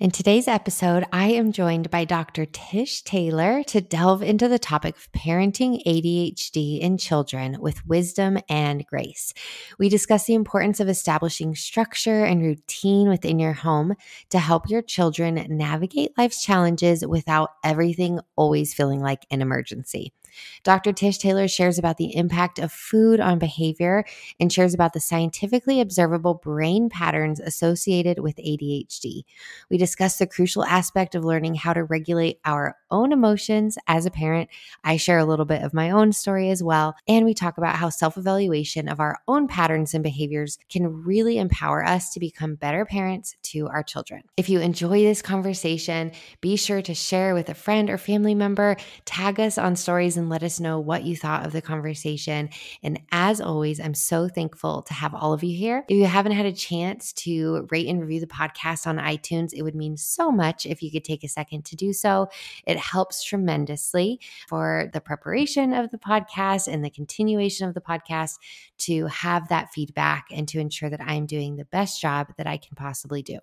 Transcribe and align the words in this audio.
In 0.00 0.10
today's 0.10 0.48
episode, 0.48 1.04
I 1.12 1.26
am 1.26 1.52
joined 1.52 1.90
by 1.90 2.06
Dr. 2.06 2.46
Tish 2.46 3.02
Taylor 3.02 3.62
to 3.64 3.82
delve 3.82 4.22
into 4.22 4.48
the 4.48 4.58
topic 4.58 4.96
of 4.96 5.12
parenting 5.12 5.84
ADHD 5.86 6.80
in 6.80 6.96
children 6.96 7.58
with 7.60 7.86
wisdom 7.86 8.38
and 8.48 8.86
grace. 8.86 9.34
We 9.78 9.90
discuss 9.90 10.24
the 10.24 10.34
importance 10.34 10.80
of 10.80 10.88
establishing 10.88 11.54
structure 11.54 12.24
and 12.24 12.42
routine 12.42 13.08
within 13.10 13.38
your 13.38 13.52
home 13.52 13.94
to 14.30 14.38
help 14.38 14.70
your 14.70 14.82
children 14.82 15.44
navigate 15.50 16.16
life's 16.16 16.42
challenges 16.42 17.06
without 17.06 17.50
everything 17.62 18.20
always 18.34 18.72
feeling 18.72 19.00
like 19.00 19.26
an 19.30 19.42
emergency. 19.42 20.14
Dr. 20.64 20.92
Tish 20.92 21.18
Taylor 21.18 21.48
shares 21.48 21.78
about 21.78 21.96
the 21.96 22.14
impact 22.16 22.58
of 22.58 22.72
food 22.72 23.20
on 23.20 23.38
behavior 23.38 24.04
and 24.38 24.52
shares 24.52 24.74
about 24.74 24.92
the 24.92 25.00
scientifically 25.00 25.80
observable 25.80 26.34
brain 26.34 26.88
patterns 26.88 27.40
associated 27.40 28.18
with 28.18 28.36
ADHD. 28.36 29.24
We 29.70 29.78
discuss 29.78 30.18
the 30.18 30.26
crucial 30.26 30.64
aspect 30.64 31.14
of 31.14 31.24
learning 31.24 31.56
how 31.56 31.72
to 31.72 31.84
regulate 31.84 32.38
our 32.44 32.76
own 32.90 33.12
emotions 33.12 33.78
as 33.86 34.06
a 34.06 34.10
parent. 34.10 34.48
I 34.84 34.96
share 34.96 35.18
a 35.18 35.24
little 35.24 35.44
bit 35.44 35.62
of 35.62 35.74
my 35.74 35.90
own 35.90 36.12
story 36.12 36.50
as 36.50 36.62
well. 36.62 36.94
And 37.08 37.24
we 37.24 37.34
talk 37.34 37.58
about 37.58 37.76
how 37.76 37.88
self 37.88 38.16
evaluation 38.16 38.88
of 38.88 39.00
our 39.00 39.18
own 39.26 39.48
patterns 39.48 39.94
and 39.94 40.02
behaviors 40.02 40.58
can 40.68 41.02
really 41.04 41.38
empower 41.38 41.84
us 41.84 42.10
to 42.10 42.20
become 42.20 42.54
better 42.54 42.84
parents 42.84 43.36
to 43.42 43.68
our 43.68 43.82
children. 43.82 44.22
If 44.36 44.48
you 44.48 44.60
enjoy 44.60 45.02
this 45.02 45.22
conversation, 45.22 46.12
be 46.40 46.56
sure 46.56 46.82
to 46.82 46.94
share 46.94 47.34
with 47.34 47.48
a 47.48 47.54
friend 47.54 47.90
or 47.90 47.98
family 47.98 48.34
member, 48.34 48.76
tag 49.04 49.40
us 49.40 49.58
on 49.58 49.76
stories 49.76 50.16
and 50.22 50.30
let 50.30 50.42
us 50.42 50.60
know 50.60 50.80
what 50.80 51.04
you 51.04 51.16
thought 51.16 51.44
of 51.44 51.52
the 51.52 51.60
conversation. 51.60 52.48
And 52.82 53.00
as 53.10 53.40
always, 53.40 53.80
I'm 53.80 53.94
so 53.94 54.28
thankful 54.28 54.82
to 54.82 54.94
have 54.94 55.14
all 55.14 55.32
of 55.32 55.44
you 55.44 55.56
here. 55.56 55.84
If 55.88 55.96
you 55.96 56.06
haven't 56.06 56.32
had 56.32 56.46
a 56.46 56.52
chance 56.52 57.12
to 57.14 57.66
rate 57.70 57.88
and 57.88 58.00
review 58.00 58.20
the 58.20 58.26
podcast 58.26 58.86
on 58.86 58.96
iTunes, 58.96 59.52
it 59.52 59.62
would 59.62 59.74
mean 59.74 59.96
so 59.96 60.30
much 60.30 60.64
if 60.64 60.82
you 60.82 60.90
could 60.90 61.04
take 61.04 61.24
a 61.24 61.28
second 61.28 61.64
to 61.66 61.76
do 61.76 61.92
so. 61.92 62.28
It 62.66 62.78
helps 62.78 63.22
tremendously 63.22 64.20
for 64.48 64.90
the 64.92 65.00
preparation 65.00 65.74
of 65.74 65.90
the 65.90 65.98
podcast 65.98 66.72
and 66.72 66.84
the 66.84 66.90
continuation 66.90 67.68
of 67.68 67.74
the 67.74 67.80
podcast 67.80 68.38
to 68.78 69.06
have 69.06 69.48
that 69.48 69.72
feedback 69.72 70.26
and 70.30 70.48
to 70.48 70.58
ensure 70.58 70.90
that 70.90 71.00
I 71.00 71.14
am 71.14 71.26
doing 71.26 71.56
the 71.56 71.64
best 71.66 72.00
job 72.00 72.28
that 72.38 72.46
I 72.46 72.56
can 72.56 72.76
possibly 72.76 73.22
do. 73.22 73.38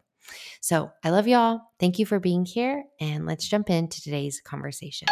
So 0.62 0.92
I 1.04 1.10
love 1.10 1.28
y'all. 1.28 1.62
Thank 1.80 2.00
you 2.00 2.06
for 2.06 2.20
being 2.20 2.46
here. 2.46 2.84
And 3.00 3.26
let's 3.26 3.48
jump 3.48 3.70
into 3.70 4.02
today's 4.02 4.42
conversation. 4.42 5.08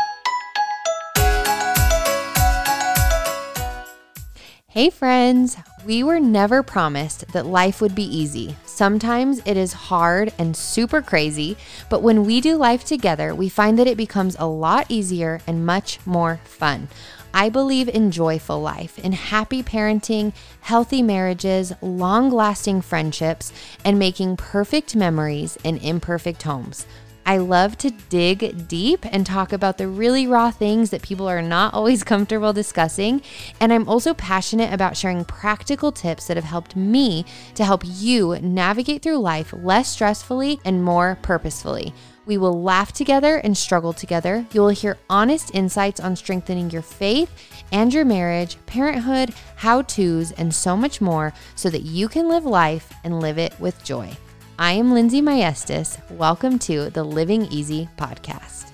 Hey, 4.78 4.92
friends! 4.92 5.58
We 5.88 6.04
were 6.04 6.20
never 6.20 6.62
promised 6.62 7.30
that 7.30 7.48
life 7.48 7.82
would 7.82 7.96
be 7.96 8.04
easy. 8.16 8.56
Sometimes 8.64 9.42
it 9.44 9.58
is 9.58 9.74
hard 9.74 10.32
and 10.38 10.56
super 10.56 11.02
crazy, 11.02 11.58
but 11.90 12.04
when 12.04 12.26
we 12.28 12.42
do 12.42 12.58
life 12.58 12.86
together, 12.86 13.34
we 13.34 13.50
find 13.50 13.80
that 13.80 13.88
it 13.88 13.98
becomes 13.98 14.36
a 14.38 14.46
lot 14.46 14.86
easier 14.88 15.42
and 15.48 15.66
much 15.66 15.98
more 16.06 16.40
fun. 16.44 16.90
I 17.34 17.50
believe 17.50 17.90
in 17.90 18.12
joyful 18.12 18.62
life, 18.62 19.00
in 19.00 19.14
happy 19.14 19.64
parenting, 19.64 20.32
healthy 20.62 21.02
marriages, 21.02 21.74
long 21.82 22.30
lasting 22.30 22.82
friendships, 22.82 23.52
and 23.84 23.98
making 23.98 24.38
perfect 24.38 24.96
memories 24.96 25.58
in 25.64 25.78
imperfect 25.78 26.44
homes. 26.44 26.86
I 27.28 27.40
love 27.40 27.78
to 27.80 27.92
dig 27.92 28.70
deep 28.70 29.06
and 29.06 29.26
talk 29.26 29.52
about 29.52 29.78
the 29.78 29.90
really 29.90 30.26
raw 30.26 30.50
things 30.50 30.92
that 30.92 31.02
people 31.02 31.28
are 31.28 31.42
not 31.42 31.74
always 31.74 32.02
comfortable 32.06 32.54
discussing. 32.54 33.22
And 33.60 33.74
I'm 33.74 33.90
also 33.90 34.14
passionate 34.14 34.72
about 34.72 34.96
sharing 34.96 35.26
practical 35.26 35.92
tips 35.92 36.28
that 36.28 36.38
have 36.38 36.46
helped 36.46 36.78
me 36.78 37.26
to 37.56 37.66
help 37.66 37.84
you 37.86 38.40
navigate 38.40 39.02
through 39.02 39.18
life 39.18 39.54
less 39.62 39.94
stressfully 39.94 40.62
and 40.64 40.86
more 40.86 41.18
purposefully. 41.22 41.94
We 42.26 42.38
will 42.38 42.64
laugh 42.64 42.94
together 42.94 43.36
and 43.36 43.58
struggle 43.58 43.92
together. 43.92 44.46
You 44.54 44.62
will 44.62 44.70
hear 44.70 44.98
honest 45.10 45.54
insights 45.54 46.00
on 46.00 46.16
strengthening 46.16 46.70
your 46.70 46.82
faith 46.82 47.30
and 47.74 47.94
your 47.94 48.06
marriage, 48.06 48.56
parenthood, 48.68 49.34
how 49.58 49.82
to's, 49.82 50.32
and 50.32 50.56
so 50.56 50.78
much 50.78 51.02
more 51.02 51.34
so 51.56 51.70
that 51.72 51.82
you 51.82 52.08
can 52.08 52.30
live 52.30 52.46
life 52.46 52.94
and 53.04 53.20
live 53.20 53.38
it 53.38 53.60
with 53.60 53.84
joy. 53.84 54.16
I 54.60 54.72
am 54.72 54.92
Lindsay 54.92 55.22
Maestas. 55.22 56.00
Welcome 56.10 56.58
to 56.60 56.90
the 56.90 57.04
Living 57.04 57.46
Easy 57.52 57.88
podcast. 57.96 58.72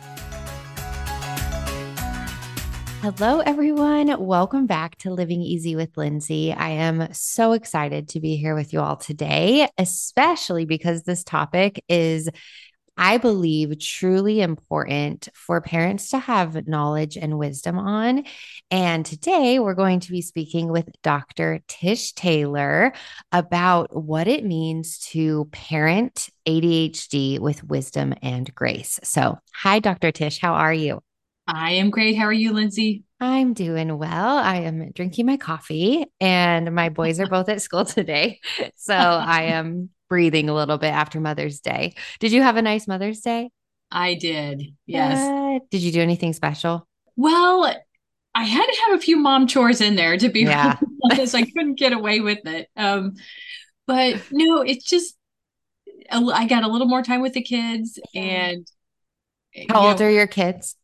Hello, 3.01 3.41
everyone. 3.41 4.15
Welcome 4.17 4.65
back 4.65 4.95
to 4.99 5.11
Living 5.11 5.41
Easy 5.41 5.75
with 5.75 5.97
Lindsay. 5.97 6.53
I 6.53 6.69
am 6.69 7.09
so 7.11 7.51
excited 7.51 8.07
to 8.09 8.21
be 8.21 8.37
here 8.37 8.55
with 8.55 8.71
you 8.71 8.79
all 8.79 8.95
today, 8.95 9.67
especially 9.77 10.63
because 10.63 11.03
this 11.03 11.25
topic 11.25 11.83
is 11.89 12.29
I 12.97 13.17
believe 13.17 13.79
truly 13.79 14.41
important 14.41 15.29
for 15.33 15.61
parents 15.61 16.09
to 16.09 16.19
have 16.19 16.67
knowledge 16.67 17.17
and 17.17 17.39
wisdom 17.39 17.79
on. 17.79 18.25
And 18.69 19.05
today 19.05 19.59
we're 19.59 19.73
going 19.73 19.99
to 20.01 20.11
be 20.11 20.21
speaking 20.21 20.67
with 20.71 20.89
Dr. 21.01 21.61
Tish 21.67 22.13
Taylor 22.13 22.93
about 23.31 23.95
what 23.95 24.27
it 24.27 24.45
means 24.45 24.99
to 25.09 25.45
parent 25.51 26.29
ADHD 26.45 27.39
with 27.39 27.63
wisdom 27.63 28.13
and 28.21 28.53
grace. 28.53 28.99
So, 29.03 29.39
hi, 29.55 29.79
Dr. 29.79 30.11
Tish. 30.11 30.39
How 30.39 30.53
are 30.53 30.73
you? 30.73 31.01
I 31.47 31.71
am 31.71 31.89
great. 31.89 32.15
How 32.15 32.25
are 32.25 32.33
you, 32.33 32.53
Lindsay? 32.53 33.03
I'm 33.19 33.53
doing 33.53 33.97
well. 33.97 34.37
I 34.37 34.57
am 34.57 34.91
drinking 34.91 35.25
my 35.25 35.37
coffee, 35.37 36.05
and 36.19 36.73
my 36.73 36.89
boys 36.89 37.19
are 37.19 37.27
both 37.27 37.49
at 37.49 37.61
school 37.61 37.85
today. 37.85 38.39
So 38.75 38.93
I 38.93 39.43
am 39.43 39.89
breathing 40.13 40.47
a 40.47 40.53
little 40.53 40.77
bit 40.77 40.93
after 40.93 41.19
Mother's 41.19 41.59
Day. 41.59 41.95
Did 42.19 42.31
you 42.31 42.43
have 42.43 42.55
a 42.55 42.61
nice 42.61 42.87
Mother's 42.87 43.21
Day? 43.21 43.49
I 43.89 44.13
did. 44.13 44.61
Yes. 44.85 45.17
Uh, 45.17 45.57
did 45.71 45.81
you 45.81 45.91
do 45.91 46.01
anything 46.01 46.33
special? 46.33 46.87
Well, 47.15 47.65
I 48.35 48.43
had 48.43 48.63
to 48.63 48.81
have 48.85 48.99
a 48.99 49.01
few 49.01 49.17
mom 49.17 49.47
chores 49.47 49.81
in 49.81 49.95
there 49.95 50.15
to 50.15 50.29
be 50.29 50.41
yeah. 50.41 50.77
honest. 51.03 51.33
I 51.33 51.41
couldn't 51.41 51.79
get 51.79 51.93
away 51.93 52.19
with 52.19 52.45
it. 52.45 52.69
Um, 52.77 53.15
but 53.87 54.21
no, 54.31 54.61
it's 54.61 54.85
just 54.85 55.17
I 56.11 56.45
got 56.45 56.63
a 56.63 56.67
little 56.67 56.87
more 56.87 57.01
time 57.01 57.21
with 57.21 57.33
the 57.33 57.41
kids. 57.41 57.99
And 58.13 58.67
how 59.67 59.87
old 59.87 59.99
know, 59.99 60.05
are 60.05 60.11
your 60.11 60.27
kids? 60.27 60.75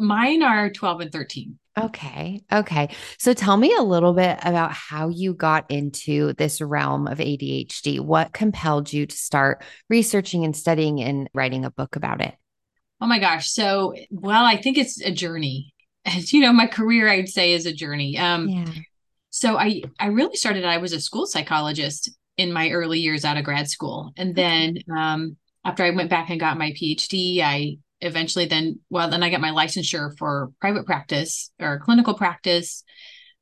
Mine 0.00 0.42
are 0.42 0.68
12 0.68 1.00
and 1.02 1.12
13. 1.12 1.60
Okay. 1.84 2.40
Okay. 2.52 2.88
So 3.18 3.32
tell 3.34 3.56
me 3.56 3.74
a 3.74 3.82
little 3.82 4.12
bit 4.12 4.38
about 4.42 4.72
how 4.72 5.08
you 5.08 5.34
got 5.34 5.70
into 5.70 6.32
this 6.34 6.60
realm 6.60 7.06
of 7.06 7.18
ADHD. 7.18 8.00
What 8.00 8.32
compelled 8.32 8.92
you 8.92 9.06
to 9.06 9.16
start 9.16 9.62
researching 9.88 10.44
and 10.44 10.56
studying 10.56 11.00
and 11.00 11.28
writing 11.34 11.64
a 11.64 11.70
book 11.70 11.96
about 11.96 12.20
it? 12.20 12.34
Oh 13.00 13.06
my 13.06 13.18
gosh. 13.18 13.50
So, 13.50 13.94
well, 14.10 14.44
I 14.44 14.56
think 14.56 14.78
it's 14.78 15.00
a 15.00 15.12
journey. 15.12 15.74
As 16.04 16.32
you 16.32 16.40
know, 16.40 16.52
my 16.52 16.66
career, 16.66 17.08
I'd 17.08 17.28
say, 17.28 17.52
is 17.52 17.66
a 17.66 17.72
journey. 17.72 18.18
Um, 18.18 18.48
yeah. 18.48 18.72
So 19.30 19.58
I, 19.58 19.82
I 20.00 20.06
really 20.06 20.36
started, 20.36 20.64
I 20.64 20.78
was 20.78 20.92
a 20.92 21.00
school 21.00 21.26
psychologist 21.26 22.10
in 22.38 22.52
my 22.52 22.70
early 22.70 22.98
years 22.98 23.24
out 23.24 23.36
of 23.36 23.44
grad 23.44 23.68
school. 23.68 24.12
And 24.16 24.34
then 24.34 24.78
um, 24.96 25.36
after 25.64 25.84
I 25.84 25.90
went 25.90 26.08
back 26.08 26.30
and 26.30 26.40
got 26.40 26.56
my 26.56 26.70
PhD, 26.72 27.40
I 27.40 27.76
eventually 28.00 28.44
then 28.44 28.78
well 28.90 29.10
then 29.10 29.22
i 29.22 29.30
got 29.30 29.40
my 29.40 29.50
licensure 29.50 30.16
for 30.16 30.50
private 30.60 30.86
practice 30.86 31.50
or 31.60 31.80
clinical 31.80 32.14
practice 32.14 32.84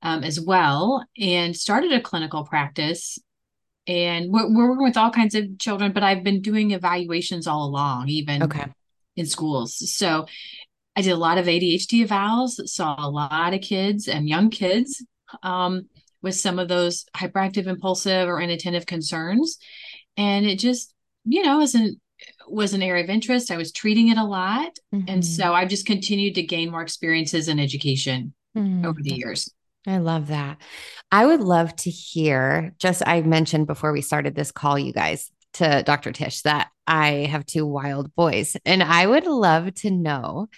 um, 0.03 0.22
as 0.22 0.41
well 0.41 1.05
and 1.19 1.56
started 1.56 1.93
a 1.93 2.00
clinical 2.00 2.44
practice. 2.44 3.19
And 3.89 4.33
we're, 4.33 4.53
we're, 4.53 4.69
working 4.71 4.84
with 4.84 4.97
all 4.97 5.11
kinds 5.11 5.34
of 5.34 5.59
children 5.59 5.93
but 5.93 6.03
i've 6.03 6.25
been 6.25 6.43
doing 6.43 6.72
evaluations 6.72 7.47
all 7.47 7.65
along 7.66 8.09
even 8.09 8.43
okay. 8.43 8.66
in 9.15 9.27
schools. 9.27 9.97
So 9.97 10.27
i 10.97 11.03
did 11.03 11.12
a 11.12 11.16
lot 11.16 11.39
of 11.39 11.47
adhd 11.47 12.06
evals 12.06 12.53
saw 12.69 12.97
a 12.99 13.11
lot 13.11 13.55
of 13.55 13.61
kids 13.61 14.09
and 14.09 14.28
young 14.28 14.50
kids 14.50 15.05
um, 15.43 15.89
with 16.22 16.34
some 16.34 16.59
of 16.59 16.69
those 16.69 17.05
hyperactive 17.16 17.66
impulsive 17.66 18.28
or 18.28 18.41
inattentive 18.41 18.87
concerns. 18.87 19.59
And 20.16 20.47
it 20.47 20.59
just 20.59 20.93
you 21.25 21.43
know 21.43 21.61
as 21.61 21.75
an 21.75 22.00
was 22.49 22.75
an 22.75 22.82
area 22.82 23.04
of 23.04 23.10
interest. 23.10 23.50
I 23.50 23.56
was 23.56 23.72
treating 23.72 24.09
it 24.09 24.18
a 24.18 24.24
lot. 24.24 24.78
Mm-hmm. 24.95 25.09
And 25.09 25.24
so 25.24 25.53
I've 25.54 25.68
just 25.68 25.86
continued 25.86 26.34
to 26.36 26.42
gain 26.42 26.71
more 26.71 26.83
experiences 26.83 27.48
in 27.48 27.59
education 27.59 28.34
mm-hmm. 28.57 28.84
over 28.86 29.01
the 29.03 29.15
years. 29.15 29.53
I 29.86 29.98
love 29.98 30.28
that. 30.28 30.59
I 31.13 31.27
would 31.27 31.41
love 31.41 31.74
to 31.77 31.91
hear, 31.91 32.74
just 32.78 33.03
I 33.07 33.21
mentioned 33.22 33.66
before 33.66 33.92
we 33.92 34.03
started 34.03 34.34
this 34.34 34.51
call, 34.51 34.78
you 34.78 34.92
guys, 34.92 35.30
to 35.54 35.83
Dr. 35.84 36.13
Tish, 36.13 36.42
that 36.42 36.71
I 36.86 37.28
have 37.30 37.47
two 37.47 37.65
wild 37.66 38.15
boys. 38.15 38.57
And 38.65 38.83
I 38.83 39.07
would 39.07 39.27
love 39.27 39.72
to 39.74 39.91
know 39.91 40.48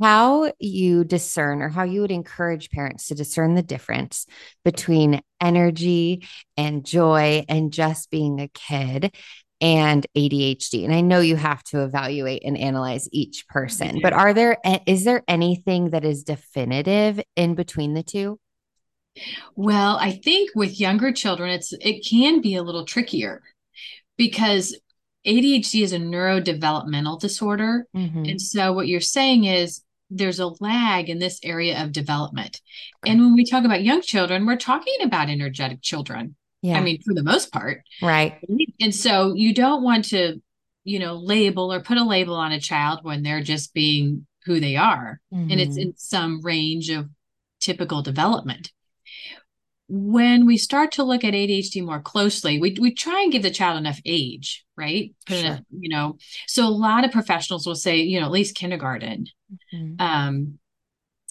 how 0.00 0.52
you 0.58 1.04
discern 1.04 1.62
or 1.62 1.68
how 1.68 1.84
you 1.84 2.00
would 2.00 2.10
encourage 2.10 2.70
parents 2.70 3.08
to 3.08 3.14
discern 3.14 3.54
the 3.54 3.62
difference 3.62 4.26
between 4.64 5.20
energy 5.40 6.26
and 6.56 6.84
joy 6.84 7.44
and 7.48 7.72
just 7.72 8.10
being 8.10 8.40
a 8.40 8.48
kid 8.48 9.14
and 9.62 10.04
ADHD. 10.16 10.84
And 10.84 10.92
I 10.92 11.00
know 11.00 11.20
you 11.20 11.36
have 11.36 11.62
to 11.64 11.84
evaluate 11.84 12.42
and 12.44 12.58
analyze 12.58 13.08
each 13.12 13.46
person, 13.48 14.00
but 14.02 14.12
are 14.12 14.34
there 14.34 14.58
is 14.86 15.04
there 15.04 15.22
anything 15.28 15.90
that 15.90 16.04
is 16.04 16.24
definitive 16.24 17.20
in 17.36 17.54
between 17.54 17.94
the 17.94 18.02
two? 18.02 18.38
Well, 19.54 19.96
I 20.00 20.12
think 20.12 20.50
with 20.54 20.80
younger 20.80 21.12
children 21.12 21.50
it's 21.50 21.72
it 21.80 22.04
can 22.04 22.40
be 22.40 22.56
a 22.56 22.62
little 22.62 22.84
trickier 22.84 23.40
because 24.18 24.76
ADHD 25.24 25.82
is 25.82 25.92
a 25.92 25.98
neurodevelopmental 25.98 27.20
disorder. 27.20 27.86
Mm-hmm. 27.96 28.24
And 28.24 28.42
so 28.42 28.72
what 28.72 28.88
you're 28.88 29.00
saying 29.00 29.44
is 29.44 29.84
there's 30.10 30.40
a 30.40 30.48
lag 30.60 31.08
in 31.08 31.20
this 31.20 31.38
area 31.44 31.82
of 31.82 31.92
development. 31.92 32.60
Okay. 33.04 33.12
And 33.12 33.20
when 33.20 33.34
we 33.34 33.44
talk 33.44 33.64
about 33.64 33.84
young 33.84 34.02
children, 34.02 34.44
we're 34.44 34.56
talking 34.56 34.96
about 35.02 35.30
energetic 35.30 35.82
children. 35.82 36.34
Yeah. 36.62 36.78
I 36.78 36.80
mean, 36.80 37.02
for 37.02 37.12
the 37.12 37.22
most 37.22 37.52
part. 37.52 37.82
Right. 38.00 38.38
And 38.80 38.94
so 38.94 39.34
you 39.34 39.52
don't 39.52 39.82
want 39.82 40.06
to, 40.06 40.40
you 40.84 40.98
know, 40.98 41.14
label 41.14 41.72
or 41.72 41.80
put 41.80 41.98
a 41.98 42.04
label 42.04 42.34
on 42.34 42.52
a 42.52 42.60
child 42.60 43.00
when 43.02 43.22
they're 43.22 43.42
just 43.42 43.74
being 43.74 44.26
who 44.44 44.60
they 44.60 44.76
are. 44.76 45.20
Mm-hmm. 45.32 45.50
And 45.50 45.60
it's 45.60 45.72
mm-hmm. 45.72 45.90
in 45.90 45.96
some 45.96 46.40
range 46.40 46.88
of 46.90 47.08
typical 47.60 48.02
development 48.02 48.70
when 49.94 50.46
we 50.46 50.56
start 50.56 50.92
to 50.92 51.02
look 51.02 51.22
at 51.22 51.34
ADHD 51.34 51.84
more 51.84 52.00
closely, 52.00 52.58
we, 52.58 52.74
we 52.80 52.94
try 52.94 53.20
and 53.20 53.30
give 53.30 53.42
the 53.42 53.50
child 53.50 53.76
enough 53.76 54.00
age, 54.06 54.64
right? 54.74 55.14
Sure. 55.28 55.38
Enough, 55.38 55.60
you 55.70 55.90
know, 55.90 56.16
so 56.46 56.66
a 56.66 56.70
lot 56.70 57.04
of 57.04 57.12
professionals 57.12 57.66
will 57.66 57.74
say, 57.74 57.98
you 57.98 58.18
know, 58.18 58.24
at 58.24 58.32
least 58.32 58.56
kindergarten, 58.56 59.26
mm-hmm. 59.74 60.00
um, 60.00 60.58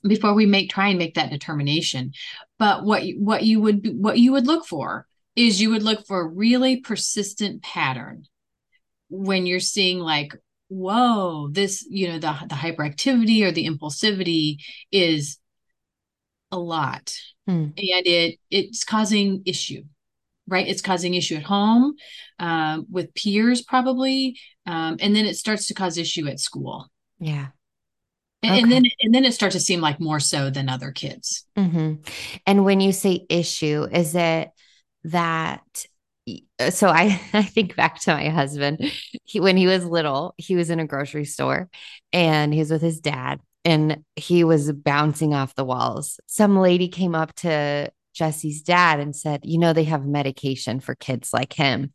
before 0.03 0.35
we 0.35 0.45
make 0.45 0.69
try 0.69 0.89
and 0.89 0.99
make 0.99 1.15
that 1.15 1.31
determination. 1.31 2.13
But 2.59 2.83
what 2.83 3.03
what 3.17 3.43
you 3.43 3.61
would 3.61 3.99
what 3.99 4.19
you 4.19 4.33
would 4.33 4.45
look 4.45 4.65
for 4.67 5.07
is 5.35 5.61
you 5.61 5.69
would 5.71 5.83
look 5.83 6.05
for 6.05 6.21
a 6.21 6.27
really 6.27 6.77
persistent 6.77 7.63
pattern 7.63 8.23
when 9.09 9.45
you're 9.45 9.59
seeing 9.59 9.99
like, 9.99 10.33
whoa, 10.67 11.49
this 11.51 11.85
you 11.89 12.07
know 12.07 12.19
the 12.19 12.33
the 12.47 12.55
hyperactivity 12.55 13.43
or 13.43 13.51
the 13.51 13.67
impulsivity 13.67 14.57
is 14.91 15.37
a 16.51 16.59
lot 16.59 17.15
hmm. 17.47 17.53
and 17.53 17.75
it 17.77 18.39
it's 18.49 18.83
causing 18.83 19.41
issue 19.45 19.83
right 20.47 20.67
it's 20.67 20.81
causing 20.81 21.13
issue 21.13 21.35
at 21.35 21.43
home 21.43 21.95
um, 22.39 22.85
with 22.89 23.13
peers 23.13 23.61
probably 23.61 24.37
um, 24.65 24.97
and 24.99 25.15
then 25.15 25.25
it 25.25 25.37
starts 25.37 25.67
to 25.67 25.73
cause 25.73 25.97
issue 25.97 26.27
at 26.27 26.39
school 26.39 26.87
yeah 27.19 27.47
and, 28.43 28.51
okay. 28.51 28.61
and, 28.61 28.71
then 28.71 28.83
and 28.99 29.15
then 29.15 29.25
it 29.25 29.33
starts 29.33 29.55
to 29.55 29.61
seem 29.61 29.81
like 29.81 29.99
more 29.99 30.19
so 30.19 30.49
than 30.49 30.67
other 30.67 30.91
kids 30.91 31.45
mm-hmm. 31.57 31.95
and 32.45 32.65
when 32.65 32.81
you 32.81 32.91
say 32.91 33.25
issue 33.29 33.87
is 33.91 34.13
it 34.13 34.49
that 35.05 35.85
uh, 36.59 36.69
so 36.69 36.87
I, 36.87 37.19
I 37.33 37.43
think 37.43 37.75
back 37.75 37.99
to 38.01 38.13
my 38.13 38.29
husband 38.29 38.91
he, 39.25 39.39
when 39.39 39.57
he 39.57 39.67
was 39.67 39.85
little 39.85 40.33
he 40.37 40.55
was 40.55 40.69
in 40.69 40.79
a 40.79 40.87
grocery 40.87 41.25
store 41.25 41.69
and 42.13 42.53
he 42.53 42.59
was 42.59 42.71
with 42.71 42.81
his 42.81 42.99
dad 42.99 43.39
and 43.63 44.03
he 44.15 44.43
was 44.43 44.71
bouncing 44.71 45.33
off 45.33 45.55
the 45.55 45.65
walls. 45.65 46.19
Some 46.25 46.57
lady 46.57 46.87
came 46.87 47.15
up 47.15 47.33
to 47.37 47.91
Jesse's 48.13 48.61
dad 48.61 48.99
and 48.99 49.15
said, 49.15 49.41
You 49.43 49.59
know, 49.59 49.73
they 49.73 49.83
have 49.85 50.05
medication 50.05 50.79
for 50.79 50.95
kids 50.95 51.31
like 51.33 51.53
him. 51.53 51.93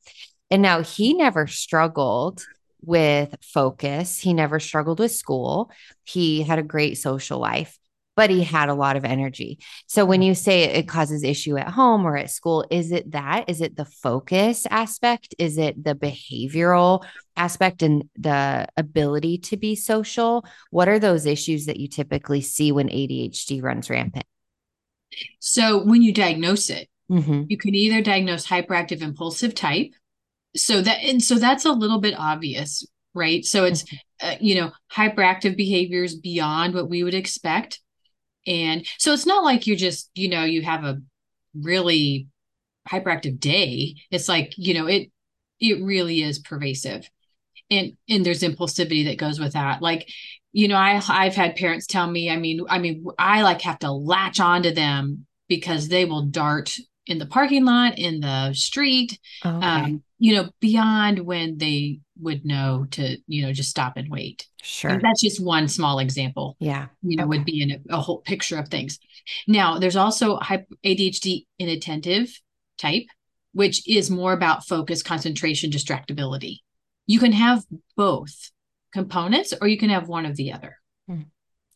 And 0.50 0.62
now 0.62 0.82
he 0.82 1.14
never 1.14 1.46
struggled 1.46 2.44
with 2.82 3.34
focus, 3.42 4.20
he 4.20 4.32
never 4.32 4.60
struggled 4.60 5.00
with 5.00 5.12
school. 5.12 5.70
He 6.04 6.42
had 6.42 6.58
a 6.58 6.62
great 6.62 6.98
social 6.98 7.40
life 7.40 7.76
but 8.16 8.30
he 8.30 8.42
had 8.42 8.70
a 8.70 8.74
lot 8.74 8.96
of 8.96 9.04
energy. 9.04 9.58
So 9.86 10.06
when 10.06 10.22
you 10.22 10.34
say 10.34 10.64
it 10.64 10.88
causes 10.88 11.22
issue 11.22 11.56
at 11.58 11.68
home 11.68 12.06
or 12.06 12.16
at 12.16 12.30
school, 12.30 12.66
is 12.70 12.90
it 12.90 13.12
that? 13.12 13.44
Is 13.48 13.60
it 13.60 13.76
the 13.76 13.84
focus 13.84 14.66
aspect? 14.70 15.34
Is 15.38 15.58
it 15.58 15.84
the 15.84 15.94
behavioral 15.94 17.04
aspect 17.36 17.82
and 17.82 18.08
the 18.16 18.66
ability 18.76 19.38
to 19.38 19.58
be 19.58 19.76
social? 19.76 20.46
What 20.70 20.88
are 20.88 20.98
those 20.98 21.26
issues 21.26 21.66
that 21.66 21.78
you 21.78 21.88
typically 21.88 22.40
see 22.40 22.72
when 22.72 22.88
ADHD 22.88 23.62
runs 23.62 23.90
rampant? 23.90 24.26
So 25.38 25.84
when 25.84 26.00
you 26.00 26.12
diagnose 26.12 26.70
it, 26.70 26.88
mm-hmm. 27.10 27.44
you 27.48 27.58
can 27.58 27.74
either 27.74 28.00
diagnose 28.00 28.46
hyperactive 28.46 29.02
impulsive 29.02 29.54
type. 29.54 29.92
So 30.56 30.80
that 30.80 31.04
and 31.04 31.22
so 31.22 31.34
that's 31.34 31.66
a 31.66 31.72
little 31.72 32.00
bit 32.00 32.14
obvious, 32.18 32.86
right? 33.12 33.44
So 33.44 33.66
it's 33.66 33.82
mm-hmm. 33.82 34.26
uh, 34.26 34.36
you 34.40 34.54
know 34.54 34.72
hyperactive 34.90 35.54
behaviors 35.54 36.14
beyond 36.14 36.74
what 36.74 36.88
we 36.88 37.04
would 37.04 37.14
expect 37.14 37.80
and 38.46 38.86
so 38.98 39.12
it's 39.12 39.26
not 39.26 39.44
like 39.44 39.66
you're 39.66 39.76
just, 39.76 40.10
you 40.14 40.28
know, 40.28 40.44
you 40.44 40.62
have 40.62 40.84
a 40.84 41.00
really 41.54 42.28
hyperactive 42.88 43.40
day. 43.40 43.96
It's 44.10 44.28
like, 44.28 44.54
you 44.56 44.74
know, 44.74 44.86
it 44.86 45.10
it 45.60 45.82
really 45.82 46.22
is 46.22 46.38
pervasive. 46.38 47.08
And 47.70 47.96
and 48.08 48.24
there's 48.24 48.42
impulsivity 48.42 49.06
that 49.06 49.18
goes 49.18 49.40
with 49.40 49.54
that. 49.54 49.82
Like, 49.82 50.08
you 50.52 50.68
know, 50.68 50.76
I 50.76 51.02
I've 51.08 51.34
had 51.34 51.56
parents 51.56 51.86
tell 51.86 52.08
me, 52.08 52.30
I 52.30 52.36
mean, 52.36 52.60
I 52.68 52.78
mean, 52.78 53.06
I 53.18 53.42
like 53.42 53.62
have 53.62 53.80
to 53.80 53.90
latch 53.92 54.40
onto 54.40 54.72
them 54.72 55.26
because 55.48 55.88
they 55.88 56.04
will 56.04 56.22
dart 56.22 56.76
in 57.06 57.18
the 57.18 57.26
parking 57.26 57.64
lot, 57.64 57.98
in 57.98 58.20
the 58.20 58.52
street, 58.52 59.18
okay. 59.44 59.66
um, 59.66 60.02
you 60.18 60.34
know, 60.34 60.50
beyond 60.60 61.20
when 61.20 61.58
they 61.58 62.00
would 62.20 62.44
know 62.44 62.86
to, 62.90 63.16
you 63.26 63.42
know, 63.42 63.52
just 63.52 63.70
stop 63.70 63.96
and 63.96 64.10
wait. 64.10 64.46
Sure. 64.62 64.90
And 64.90 65.02
that's 65.02 65.20
just 65.20 65.42
one 65.42 65.68
small 65.68 65.98
example. 65.98 66.56
Yeah. 66.58 66.86
You 67.02 67.16
know, 67.16 67.24
okay. 67.24 67.28
would 67.28 67.44
be 67.44 67.62
in 67.62 67.70
a, 67.70 67.96
a, 67.96 68.00
whole 68.00 68.20
picture 68.20 68.58
of 68.58 68.68
things. 68.68 68.98
Now, 69.46 69.78
there's 69.78 69.96
also 69.96 70.38
ADHD 70.38 71.46
inattentive 71.58 72.40
type, 72.78 73.06
which 73.52 73.86
is 73.88 74.10
more 74.10 74.32
about 74.32 74.66
focus, 74.66 75.02
concentration, 75.02 75.70
distractibility. 75.70 76.58
You 77.06 77.20
can 77.20 77.32
have 77.32 77.64
both 77.96 78.50
components 78.92 79.54
or 79.60 79.68
you 79.68 79.78
can 79.78 79.90
have 79.90 80.08
one 80.08 80.26
of 80.26 80.36
the 80.36 80.52
other. 80.52 80.78
Hmm. 81.06 81.22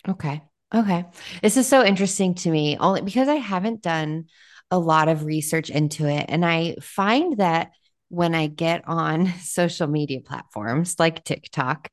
Okay. 0.09 0.43
Okay. 0.75 1.05
This 1.43 1.57
is 1.57 1.69
so 1.69 1.85
interesting 1.85 2.35
to 2.37 2.51
me 2.51 2.77
only 2.79 3.03
because 3.03 3.29
I 3.29 3.37
haven't 3.37 3.83
done 3.83 4.27
a 4.71 4.79
lot 4.79 5.09
of 5.09 5.25
research 5.25 5.71
into 5.71 6.07
it. 6.07 6.27
And 6.29 6.45
I 6.45 6.77
find 6.81 7.39
that 7.39 7.73
when 8.09 8.35
I 8.35 8.47
get 8.47 8.87
on 8.87 9.33
social 9.41 9.87
media 9.87 10.21
platforms 10.21 10.97
like 10.99 11.25
TikTok, 11.25 11.91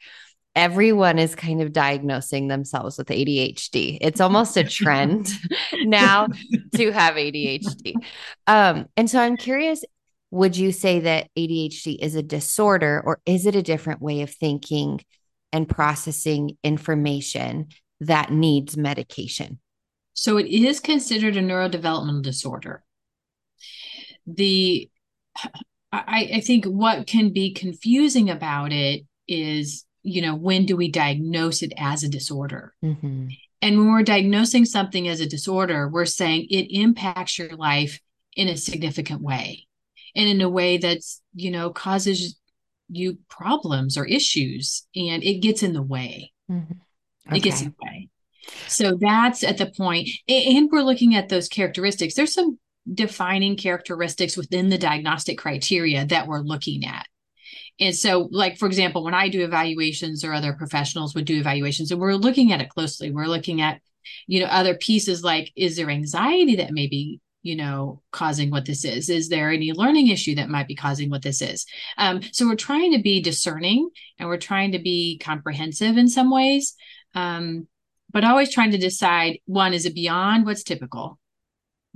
everyone 0.55 1.19
is 1.19 1.35
kind 1.35 1.61
of 1.61 1.71
diagnosing 1.71 2.47
themselves 2.47 2.97
with 2.97 3.07
ADHD. 3.07 3.99
It's 4.01 4.19
almost 4.19 4.57
a 4.57 4.63
trend 4.63 5.29
now 5.83 6.27
to 6.75 6.91
have 6.91 7.15
ADHD. 7.15 7.93
Um, 8.47 8.87
and 8.97 9.09
so 9.09 9.19
I'm 9.19 9.37
curious 9.37 9.83
would 10.29 10.57
you 10.57 10.71
say 10.71 10.99
that 10.99 11.29
ADHD 11.37 11.97
is 12.01 12.15
a 12.15 12.23
disorder 12.23 13.01
or 13.05 13.21
is 13.25 13.45
it 13.45 13.55
a 13.55 13.61
different 13.61 14.01
way 14.01 14.21
of 14.21 14.29
thinking 14.29 14.99
and 15.53 15.69
processing 15.69 16.57
information 16.63 17.67
that 18.01 18.31
needs 18.31 18.75
medication? 18.75 19.59
So 20.17 20.37
it 20.37 20.47
is 20.47 20.79
considered 20.79 21.37
a 21.37 21.41
neurodevelopmental 21.41 22.23
disorder. 22.23 22.83
The 24.25 24.89
I, 25.91 26.29
I 26.33 26.39
think 26.41 26.65
what 26.65 27.05
can 27.05 27.31
be 27.31 27.53
confusing 27.53 28.31
about 28.31 28.73
it 28.73 29.05
is, 29.27 29.85
you 30.01 30.23
know, 30.23 30.35
when 30.35 30.65
do 30.65 30.75
we 30.75 30.89
diagnose 30.89 31.61
it 31.61 31.71
as 31.77 32.03
a 32.03 32.09
disorder? 32.09 32.73
Mm-hmm. 32.83 33.27
And 33.61 33.77
when 33.77 33.91
we're 33.91 34.03
diagnosing 34.03 34.65
something 34.65 35.07
as 35.07 35.21
a 35.21 35.29
disorder, 35.29 35.87
we're 35.87 36.05
saying 36.05 36.47
it 36.49 36.75
impacts 36.75 37.37
your 37.37 37.55
life 37.55 37.99
in 38.35 38.47
a 38.47 38.57
significant 38.57 39.21
way 39.21 39.67
and 40.15 40.27
in 40.27 40.41
a 40.41 40.49
way 40.49 40.77
that's, 40.77 41.21
you 41.35 41.51
know, 41.51 41.69
causes 41.69 42.39
you 42.89 43.19
problems 43.29 43.97
or 43.97 44.05
issues 44.05 44.87
and 44.95 45.23
it 45.23 45.41
gets 45.41 45.61
in 45.61 45.73
the 45.73 45.81
way. 45.81 46.33
Mm-hmm. 46.49 46.73
Okay. 47.27 47.37
It 47.37 47.43
gets 47.43 47.61
in 47.61 47.67
the 47.67 47.85
way. 47.85 48.09
So 48.67 48.97
that's 48.99 49.43
at 49.43 49.57
the 49.57 49.67
point, 49.67 50.09
and 50.27 50.69
we're 50.71 50.81
looking 50.81 51.15
at 51.15 51.29
those 51.29 51.47
characteristics. 51.47 52.13
There's 52.13 52.33
some 52.33 52.59
defining 52.93 53.57
characteristics 53.57 54.37
within 54.37 54.69
the 54.69 54.77
diagnostic 54.77 55.37
criteria 55.37 56.05
that 56.05 56.27
we're 56.27 56.39
looking 56.39 56.85
at. 56.85 57.05
And 57.79 57.95
so, 57.95 58.27
like, 58.31 58.57
for 58.57 58.65
example, 58.65 59.03
when 59.03 59.13
I 59.13 59.29
do 59.29 59.43
evaluations 59.43 60.23
or 60.23 60.33
other 60.33 60.53
professionals 60.53 61.13
would 61.13 61.25
do 61.25 61.39
evaluations, 61.39 61.91
and 61.91 61.99
we're 61.99 62.13
looking 62.13 62.51
at 62.51 62.61
it 62.61 62.69
closely, 62.69 63.11
we're 63.11 63.25
looking 63.25 63.61
at, 63.61 63.81
you 64.25 64.39
know, 64.39 64.47
other 64.47 64.75
pieces 64.75 65.23
like, 65.23 65.51
is 65.55 65.75
there 65.75 65.89
anxiety 65.89 66.55
that 66.55 66.71
may 66.71 66.87
be, 66.87 67.19
you 67.43 67.55
know, 67.55 68.01
causing 68.11 68.49
what 68.49 68.65
this 68.65 68.83
is? 68.83 69.09
Is 69.09 69.29
there 69.29 69.51
any 69.51 69.73
learning 69.73 70.07
issue 70.07 70.35
that 70.35 70.49
might 70.49 70.67
be 70.67 70.75
causing 70.75 71.09
what 71.09 71.21
this 71.21 71.41
is? 71.41 71.65
Um, 71.97 72.21
so 72.31 72.47
we're 72.47 72.55
trying 72.55 72.93
to 72.93 73.01
be 73.01 73.21
discerning 73.21 73.89
and 74.17 74.27
we're 74.27 74.37
trying 74.37 74.71
to 74.71 74.79
be 74.79 75.19
comprehensive 75.19 75.97
in 75.97 76.09
some 76.09 76.31
ways. 76.31 76.73
Um, 77.13 77.67
but 78.11 78.23
always 78.23 78.51
trying 78.53 78.71
to 78.71 78.77
decide 78.77 79.39
one, 79.45 79.73
is 79.73 79.85
it 79.85 79.95
beyond 79.95 80.45
what's 80.45 80.63
typical? 80.63 81.19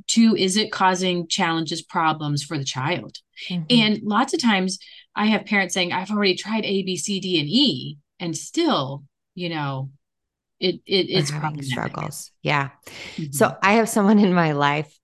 Two, 0.08 0.36
is 0.36 0.58
it 0.58 0.72
causing 0.72 1.28
challenges, 1.28 1.82
problems 1.82 2.44
for 2.44 2.58
the 2.58 2.64
child? 2.64 3.18
Mm-hmm. 3.50 3.66
And 3.70 4.02
lots 4.04 4.34
of 4.34 4.42
times 4.42 4.80
I 5.16 5.28
have 5.28 5.46
parents 5.46 5.74
saying, 5.74 5.94
I've 5.94 6.12
already 6.12 6.36
tried 6.36 6.66
A, 6.66 6.84
B, 6.84 6.98
C, 6.98 7.20
D, 7.20 7.40
and 7.40 7.48
E, 7.48 7.98
and 8.20 8.36
still, 8.36 9.04
you 9.36 9.50
know, 9.50 9.90
it, 10.60 10.76
it 10.86 11.10
it's 11.10 11.32
having 11.32 11.62
struggles. 11.64 12.32
Yeah. 12.42 12.70
Mm-hmm. 13.16 13.32
So 13.32 13.56
I 13.62 13.74
have 13.74 13.90
someone 13.90 14.20
in 14.20 14.34
my 14.34 14.52
life 14.52 14.98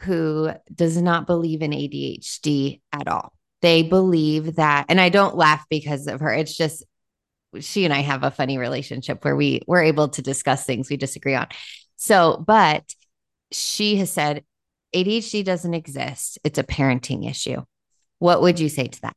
who 0.00 0.50
does 0.74 1.00
not 1.00 1.26
believe 1.26 1.62
in 1.62 1.70
ADHD 1.70 2.80
at 2.92 3.08
all. 3.08 3.32
They 3.62 3.82
believe 3.82 4.56
that, 4.56 4.86
and 4.88 5.00
I 5.00 5.08
don't 5.08 5.36
laugh 5.36 5.64
because 5.70 6.06
of 6.06 6.20
her. 6.20 6.32
It's 6.34 6.56
just 6.56 6.84
she 7.60 7.84
and 7.84 7.92
I 7.92 8.00
have 8.00 8.22
a 8.22 8.30
funny 8.30 8.58
relationship 8.58 9.24
where 9.24 9.36
we 9.36 9.62
we're 9.66 9.82
able 9.82 10.08
to 10.08 10.22
discuss 10.22 10.64
things 10.64 10.90
we 10.90 10.96
disagree 10.96 11.34
on. 11.34 11.48
So, 11.96 12.42
but 12.46 12.84
she 13.52 13.96
has 13.96 14.10
said 14.10 14.44
ADHD 14.94 15.44
doesn't 15.44 15.74
exist. 15.74 16.38
It's 16.44 16.58
a 16.58 16.64
parenting 16.64 17.28
issue. 17.28 17.62
What 18.18 18.42
would 18.42 18.60
you 18.60 18.68
say 18.68 18.88
to 18.88 19.00
that? 19.02 19.16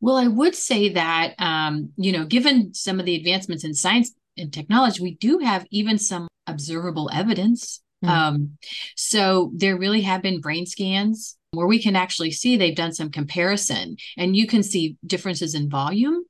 Well, 0.00 0.16
I 0.16 0.26
would 0.26 0.54
say 0.54 0.90
that, 0.90 1.34
um, 1.38 1.90
you 1.96 2.12
know, 2.12 2.24
given 2.24 2.74
some 2.74 3.00
of 3.00 3.06
the 3.06 3.16
advancements 3.16 3.64
in 3.64 3.74
science 3.74 4.12
and 4.36 4.52
technology, 4.52 5.02
we 5.02 5.14
do 5.14 5.38
have 5.38 5.66
even 5.70 5.98
some 5.98 6.28
observable 6.46 7.10
evidence. 7.12 7.80
Mm. 8.04 8.08
Um, 8.08 8.58
so 8.96 9.52
there 9.54 9.76
really 9.76 10.02
have 10.02 10.22
been 10.22 10.40
brain 10.40 10.66
scans 10.66 11.36
where 11.52 11.66
we 11.66 11.82
can 11.82 11.96
actually 11.96 12.30
see 12.30 12.56
they've 12.56 12.76
done 12.76 12.92
some 12.92 13.10
comparison 13.10 13.96
and 14.16 14.36
you 14.36 14.46
can 14.46 14.62
see 14.62 14.96
differences 15.06 15.54
in 15.54 15.68
volume 15.68 16.24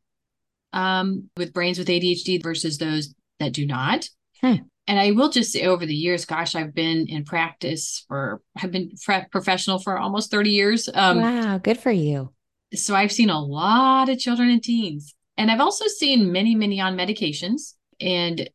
um, 0.73 1.31
with 1.37 1.53
brains 1.53 1.79
with 1.79 1.89
ADHD 1.89 2.43
versus 2.43 2.79
those 2.79 3.15
that 3.39 3.53
do 3.53 3.67
not. 3.67 4.09
Hmm. 4.41 4.57
And 4.87 4.99
I 4.99 5.13
will 5.13 5.31
just 5.31 5.53
say 5.53 5.67
over 5.67 5.87
the 5.87 5.95
years, 5.95 6.25
gosh, 6.25 6.55
I've 6.55 6.75
been 6.75 7.07
in 7.09 7.25
practice 7.25 8.05
for, 8.09 8.41
have 8.57 8.73
been 8.73 8.93
professional 9.31 9.79
for 9.79 9.99
almost 9.99 10.31
30 10.31 10.51
years. 10.51 10.89
Um, 10.93 11.21
wow, 11.21 11.59
good 11.59 11.79
for 11.79 11.93
you. 11.93 12.33
So 12.75 12.95
I've 12.95 13.13
seen 13.13 13.31
a 13.31 13.41
lot 13.41 14.09
of 14.09 14.19
children 14.19 14.51
and 14.51 14.63
teens. 14.63 15.15
And 15.37 15.51
I've 15.51 15.61
also 15.61 15.87
seen 15.87 16.33
many, 16.33 16.55
many 16.55 16.81
on 16.81 16.97
medications. 16.97 17.75
And 18.01 18.49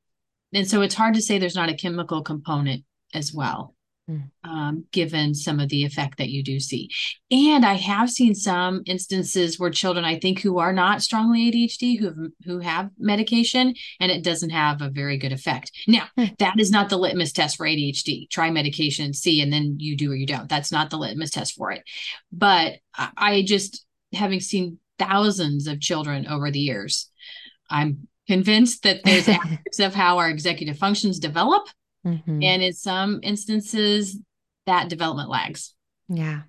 and 0.53 0.67
so 0.67 0.81
it's 0.81 0.95
hard 0.95 1.15
to 1.15 1.21
say 1.21 1.37
there's 1.37 1.55
not 1.55 1.69
a 1.69 1.73
chemical 1.73 2.21
component 2.21 2.85
as 3.13 3.33
well. 3.33 3.74
Mm. 4.07 4.29
Um, 4.43 4.85
given 4.91 5.33
some 5.33 5.59
of 5.59 5.69
the 5.69 5.83
effect 5.83 6.19
that 6.19 6.29
you 6.29 6.43
do 6.43 6.59
see. 6.59 6.91
And 7.31 7.65
I 7.65 7.73
have 7.73 8.11
seen 8.11 8.35
some 8.35 8.83
instances 8.85 9.59
where 9.59 9.71
children, 9.71 10.05
I 10.05 10.19
think, 10.19 10.41
who 10.41 10.59
are 10.59 10.73
not 10.73 11.01
strongly 11.01 11.51
ADHD, 11.51 11.99
who 11.99 12.31
who 12.45 12.59
have 12.59 12.91
medication, 12.99 13.73
and 13.99 14.11
it 14.11 14.23
doesn't 14.23 14.51
have 14.51 14.83
a 14.83 14.91
very 14.91 15.17
good 15.17 15.31
effect. 15.31 15.71
Now, 15.87 16.05
mm. 16.19 16.37
that 16.37 16.59
is 16.59 16.69
not 16.69 16.89
the 16.89 16.99
litmus 16.99 17.31
test 17.31 17.57
for 17.57 17.65
ADHD. 17.65 18.29
Try 18.29 18.51
medication, 18.51 19.11
see, 19.11 19.41
and 19.41 19.51
then 19.51 19.77
you 19.79 19.97
do 19.97 20.11
or 20.11 20.15
you 20.15 20.27
don't. 20.27 20.47
That's 20.47 20.71
not 20.71 20.91
the 20.91 20.97
litmus 20.97 21.31
test 21.31 21.55
for 21.55 21.71
it. 21.71 21.81
But 22.31 22.73
I 22.95 23.41
just, 23.41 23.87
having 24.13 24.39
seen 24.39 24.77
thousands 24.99 25.65
of 25.65 25.81
children 25.81 26.27
over 26.27 26.51
the 26.51 26.59
years, 26.59 27.09
I'm 27.71 28.07
convinced 28.27 28.83
that 28.83 29.03
there's 29.03 29.27
aspects 29.29 29.79
of 29.79 29.95
how 29.95 30.19
our 30.19 30.29
executive 30.29 30.77
functions 30.77 31.17
develop 31.17 31.67
Mm-hmm. 32.05 32.43
And 32.43 32.63
in 32.63 32.73
some 32.73 33.19
instances, 33.23 34.19
that 34.65 34.89
development 34.89 35.29
lags. 35.29 35.73
Yeah. 36.07 36.41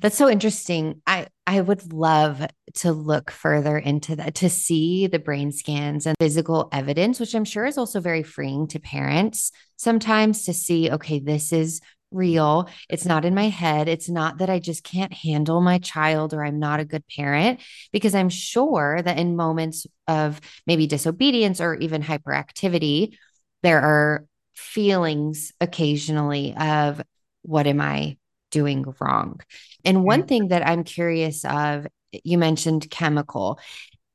That's 0.00 0.18
so 0.18 0.28
interesting. 0.28 1.00
I 1.06 1.28
I 1.46 1.62
would 1.62 1.94
love 1.94 2.46
to 2.74 2.92
look 2.92 3.30
further 3.30 3.78
into 3.78 4.16
that 4.16 4.34
to 4.36 4.50
see 4.50 5.06
the 5.06 5.18
brain 5.18 5.50
scans 5.50 6.04
and 6.04 6.14
physical 6.20 6.68
evidence, 6.72 7.18
which 7.18 7.34
I'm 7.34 7.46
sure 7.46 7.64
is 7.64 7.78
also 7.78 8.00
very 8.00 8.22
freeing 8.22 8.68
to 8.68 8.78
parents 8.78 9.50
sometimes 9.76 10.44
to 10.44 10.52
see 10.52 10.90
okay, 10.90 11.20
this 11.20 11.52
is 11.54 11.80
real. 12.10 12.68
It's 12.90 13.06
not 13.06 13.24
in 13.24 13.34
my 13.34 13.48
head. 13.48 13.88
It's 13.88 14.10
not 14.10 14.38
that 14.38 14.50
I 14.50 14.58
just 14.58 14.84
can't 14.84 15.12
handle 15.12 15.60
my 15.62 15.78
child 15.78 16.34
or 16.34 16.44
I'm 16.44 16.58
not 16.58 16.80
a 16.80 16.84
good 16.84 17.04
parent 17.14 17.60
because 17.92 18.14
I'm 18.14 18.30
sure 18.30 19.00
that 19.00 19.18
in 19.18 19.36
moments 19.36 19.86
of 20.06 20.40
maybe 20.66 20.86
disobedience 20.86 21.60
or 21.62 21.74
even 21.76 22.02
hyperactivity 22.02 23.16
there 23.62 23.80
are 23.80 24.26
feelings 24.58 25.52
occasionally 25.60 26.54
of 26.58 27.00
what 27.42 27.66
am 27.66 27.80
I 27.80 28.16
doing 28.50 28.84
wrong? 29.00 29.40
And 29.84 29.98
mm-hmm. 29.98 30.06
one 30.06 30.26
thing 30.26 30.48
that 30.48 30.66
I'm 30.66 30.84
curious 30.84 31.44
of, 31.44 31.86
you 32.24 32.38
mentioned 32.38 32.90
chemical. 32.90 33.60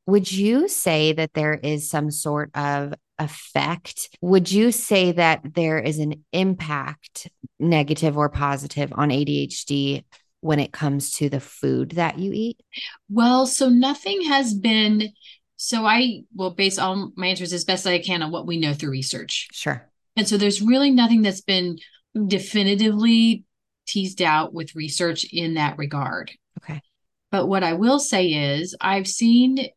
Would 0.06 0.32
you 0.32 0.68
say 0.68 1.14
that 1.14 1.34
there 1.34 1.54
is 1.54 1.90
some 1.90 2.12
sort 2.12 2.52
of 2.56 2.94
effect? 3.20 4.10
Would 4.22 4.52
you 4.52 4.72
say 4.72 5.14
that 5.14 5.54
there 5.54 5.80
is 5.80 6.00
an 6.00 6.26
impact, 6.34 7.30
negative 7.60 8.18
or 8.18 8.30
positive, 8.30 8.92
on 8.96 9.10
ADHD 9.10 10.04
when 10.42 10.60
it 10.60 10.74
comes 10.74 11.12
to 11.12 11.30
the 11.30 11.40
food 11.40 11.92
that 11.92 12.20
you 12.20 12.32
eat? 12.34 12.60
Well, 13.10 13.46
so 13.48 13.70
nothing 13.70 14.24
has 14.24 14.54
been. 14.54 15.14
So 15.56 15.86
I 15.86 16.24
will 16.36 16.52
base 16.52 16.78
all 16.78 17.14
my 17.16 17.28
answers 17.28 17.54
as 17.54 17.64
best 17.64 17.88
I 17.88 18.00
can 18.00 18.22
on 18.22 18.32
what 18.32 18.46
we 18.46 18.58
know 18.58 18.74
through 18.74 18.92
research. 18.92 19.48
Sure. 19.54 19.90
And 20.16 20.28
so 20.28 20.38
there's 20.38 20.62
really 20.62 20.92
nothing 20.92 21.22
that's 21.22 21.42
been 21.42 21.78
definitively 22.28 23.46
teased 23.88 24.22
out 24.22 24.54
with 24.54 24.76
research 24.76 25.26
in 25.32 25.56
that 25.56 25.78
regard. 25.78 26.32
Okay. 26.60 26.82
But 27.32 27.48
what 27.48 27.64
I 27.64 27.74
will 27.74 28.00
say 28.00 28.28
is 28.28 28.76
I've 28.80 29.08
seen 29.08 29.68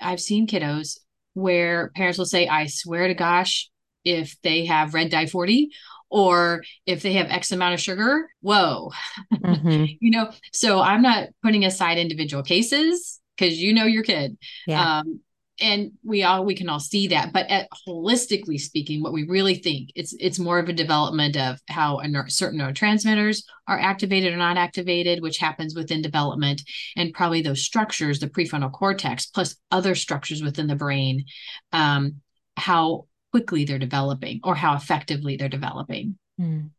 I've 0.00 0.20
seen 0.20 0.46
kiddos 0.46 0.98
where 1.34 1.90
parents 1.94 2.18
will 2.18 2.26
say, 2.26 2.46
I 2.46 2.66
swear 2.66 3.08
to 3.08 3.14
gosh, 3.14 3.70
if 4.04 4.36
they 4.42 4.66
have 4.66 4.94
red 4.94 5.10
dye 5.10 5.26
40 5.26 5.70
or 6.10 6.62
if 6.86 7.02
they 7.02 7.14
have 7.14 7.30
X 7.30 7.52
amount 7.52 7.74
of 7.74 7.80
sugar, 7.80 8.28
whoa. 8.40 8.92
Mm-hmm. 9.32 9.84
you 10.00 10.10
know, 10.10 10.30
so 10.52 10.80
I'm 10.80 11.02
not 11.02 11.28
putting 11.42 11.64
aside 11.64 11.98
individual 11.98 12.42
cases 12.42 13.20
because 13.36 13.58
you 13.58 13.72
know 13.72 13.84
your 13.84 14.02
kid. 14.02 14.38
Yeah. 14.66 14.98
Um, 14.98 15.20
and 15.60 15.92
we 16.04 16.22
all 16.22 16.44
we 16.44 16.54
can 16.54 16.68
all 16.68 16.80
see 16.80 17.08
that 17.08 17.32
but 17.32 17.48
at, 17.48 17.68
holistically 17.86 18.58
speaking 18.58 19.02
what 19.02 19.12
we 19.12 19.24
really 19.24 19.54
think 19.54 19.90
it's 19.94 20.14
it's 20.18 20.38
more 20.38 20.58
of 20.58 20.68
a 20.68 20.72
development 20.72 21.36
of 21.36 21.60
how 21.68 22.00
a 22.00 22.30
certain 22.30 22.60
neurotransmitters 22.60 23.42
are 23.66 23.78
activated 23.78 24.32
or 24.32 24.36
not 24.36 24.56
activated 24.56 25.22
which 25.22 25.38
happens 25.38 25.74
within 25.74 26.02
development 26.02 26.62
and 26.96 27.12
probably 27.12 27.42
those 27.42 27.62
structures 27.62 28.18
the 28.18 28.28
prefrontal 28.28 28.72
cortex 28.72 29.26
plus 29.26 29.56
other 29.70 29.94
structures 29.94 30.42
within 30.42 30.66
the 30.66 30.76
brain 30.76 31.24
um, 31.72 32.16
how 32.56 33.06
quickly 33.30 33.64
they're 33.64 33.78
developing 33.78 34.40
or 34.44 34.54
how 34.54 34.74
effectively 34.74 35.36
they're 35.36 35.48
developing 35.48 36.18
mm. 36.40 36.70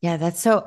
yeah 0.00 0.16
that's 0.16 0.40
so 0.40 0.64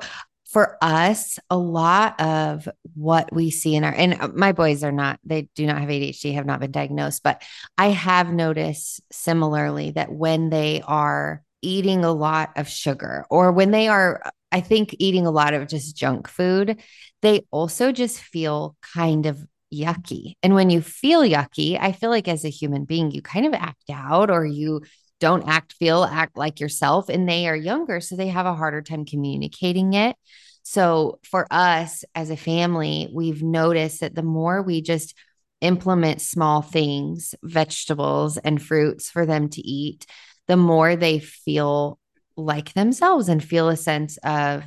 for 0.48 0.78
us, 0.80 1.38
a 1.50 1.58
lot 1.58 2.20
of 2.20 2.68
what 2.94 3.32
we 3.32 3.50
see 3.50 3.74
in 3.74 3.84
our, 3.84 3.92
and 3.92 4.20
uh, 4.20 4.28
my 4.28 4.52
boys 4.52 4.82
are 4.82 4.92
not, 4.92 5.20
they 5.24 5.48
do 5.54 5.66
not 5.66 5.78
have 5.78 5.90
ADHD, 5.90 6.34
have 6.34 6.46
not 6.46 6.60
been 6.60 6.70
diagnosed, 6.70 7.22
but 7.22 7.42
I 7.76 7.88
have 7.88 8.32
noticed 8.32 9.02
similarly 9.12 9.90
that 9.92 10.10
when 10.10 10.48
they 10.48 10.82
are 10.86 11.42
eating 11.60 12.04
a 12.04 12.12
lot 12.12 12.52
of 12.56 12.68
sugar 12.68 13.26
or 13.28 13.52
when 13.52 13.72
they 13.72 13.88
are, 13.88 14.22
I 14.50 14.60
think, 14.60 14.96
eating 14.98 15.26
a 15.26 15.30
lot 15.30 15.52
of 15.52 15.68
just 15.68 15.96
junk 15.96 16.28
food, 16.28 16.80
they 17.20 17.46
also 17.50 17.92
just 17.92 18.18
feel 18.18 18.74
kind 18.94 19.26
of 19.26 19.44
yucky. 19.72 20.34
And 20.42 20.54
when 20.54 20.70
you 20.70 20.80
feel 20.80 21.20
yucky, 21.20 21.78
I 21.78 21.92
feel 21.92 22.08
like 22.08 22.26
as 22.26 22.46
a 22.46 22.50
human 22.50 22.84
being, 22.84 23.10
you 23.10 23.20
kind 23.20 23.44
of 23.44 23.52
act 23.52 23.84
out 23.90 24.30
or 24.30 24.46
you 24.46 24.82
don't 25.20 25.48
act, 25.48 25.72
feel, 25.74 26.04
act 26.04 26.36
like 26.36 26.60
yourself, 26.60 27.08
and 27.08 27.28
they 27.28 27.48
are 27.48 27.56
younger. 27.56 28.00
So 28.00 28.16
they 28.16 28.28
have 28.28 28.46
a 28.46 28.54
harder 28.54 28.82
time 28.82 29.04
communicating 29.04 29.94
it. 29.94 30.16
So 30.62 31.18
for 31.22 31.46
us 31.50 32.04
as 32.14 32.30
a 32.30 32.36
family, 32.36 33.08
we've 33.12 33.42
noticed 33.42 34.00
that 34.00 34.14
the 34.14 34.22
more 34.22 34.62
we 34.62 34.82
just 34.82 35.14
implement 35.60 36.20
small 36.20 36.62
things, 36.62 37.34
vegetables 37.42 38.36
and 38.36 38.62
fruits 38.62 39.10
for 39.10 39.26
them 39.26 39.48
to 39.48 39.60
eat, 39.60 40.06
the 40.46 40.56
more 40.56 40.94
they 40.94 41.18
feel 41.18 41.98
like 42.36 42.72
themselves 42.74 43.28
and 43.28 43.42
feel 43.42 43.68
a 43.68 43.76
sense 43.76 44.18
of 44.18 44.64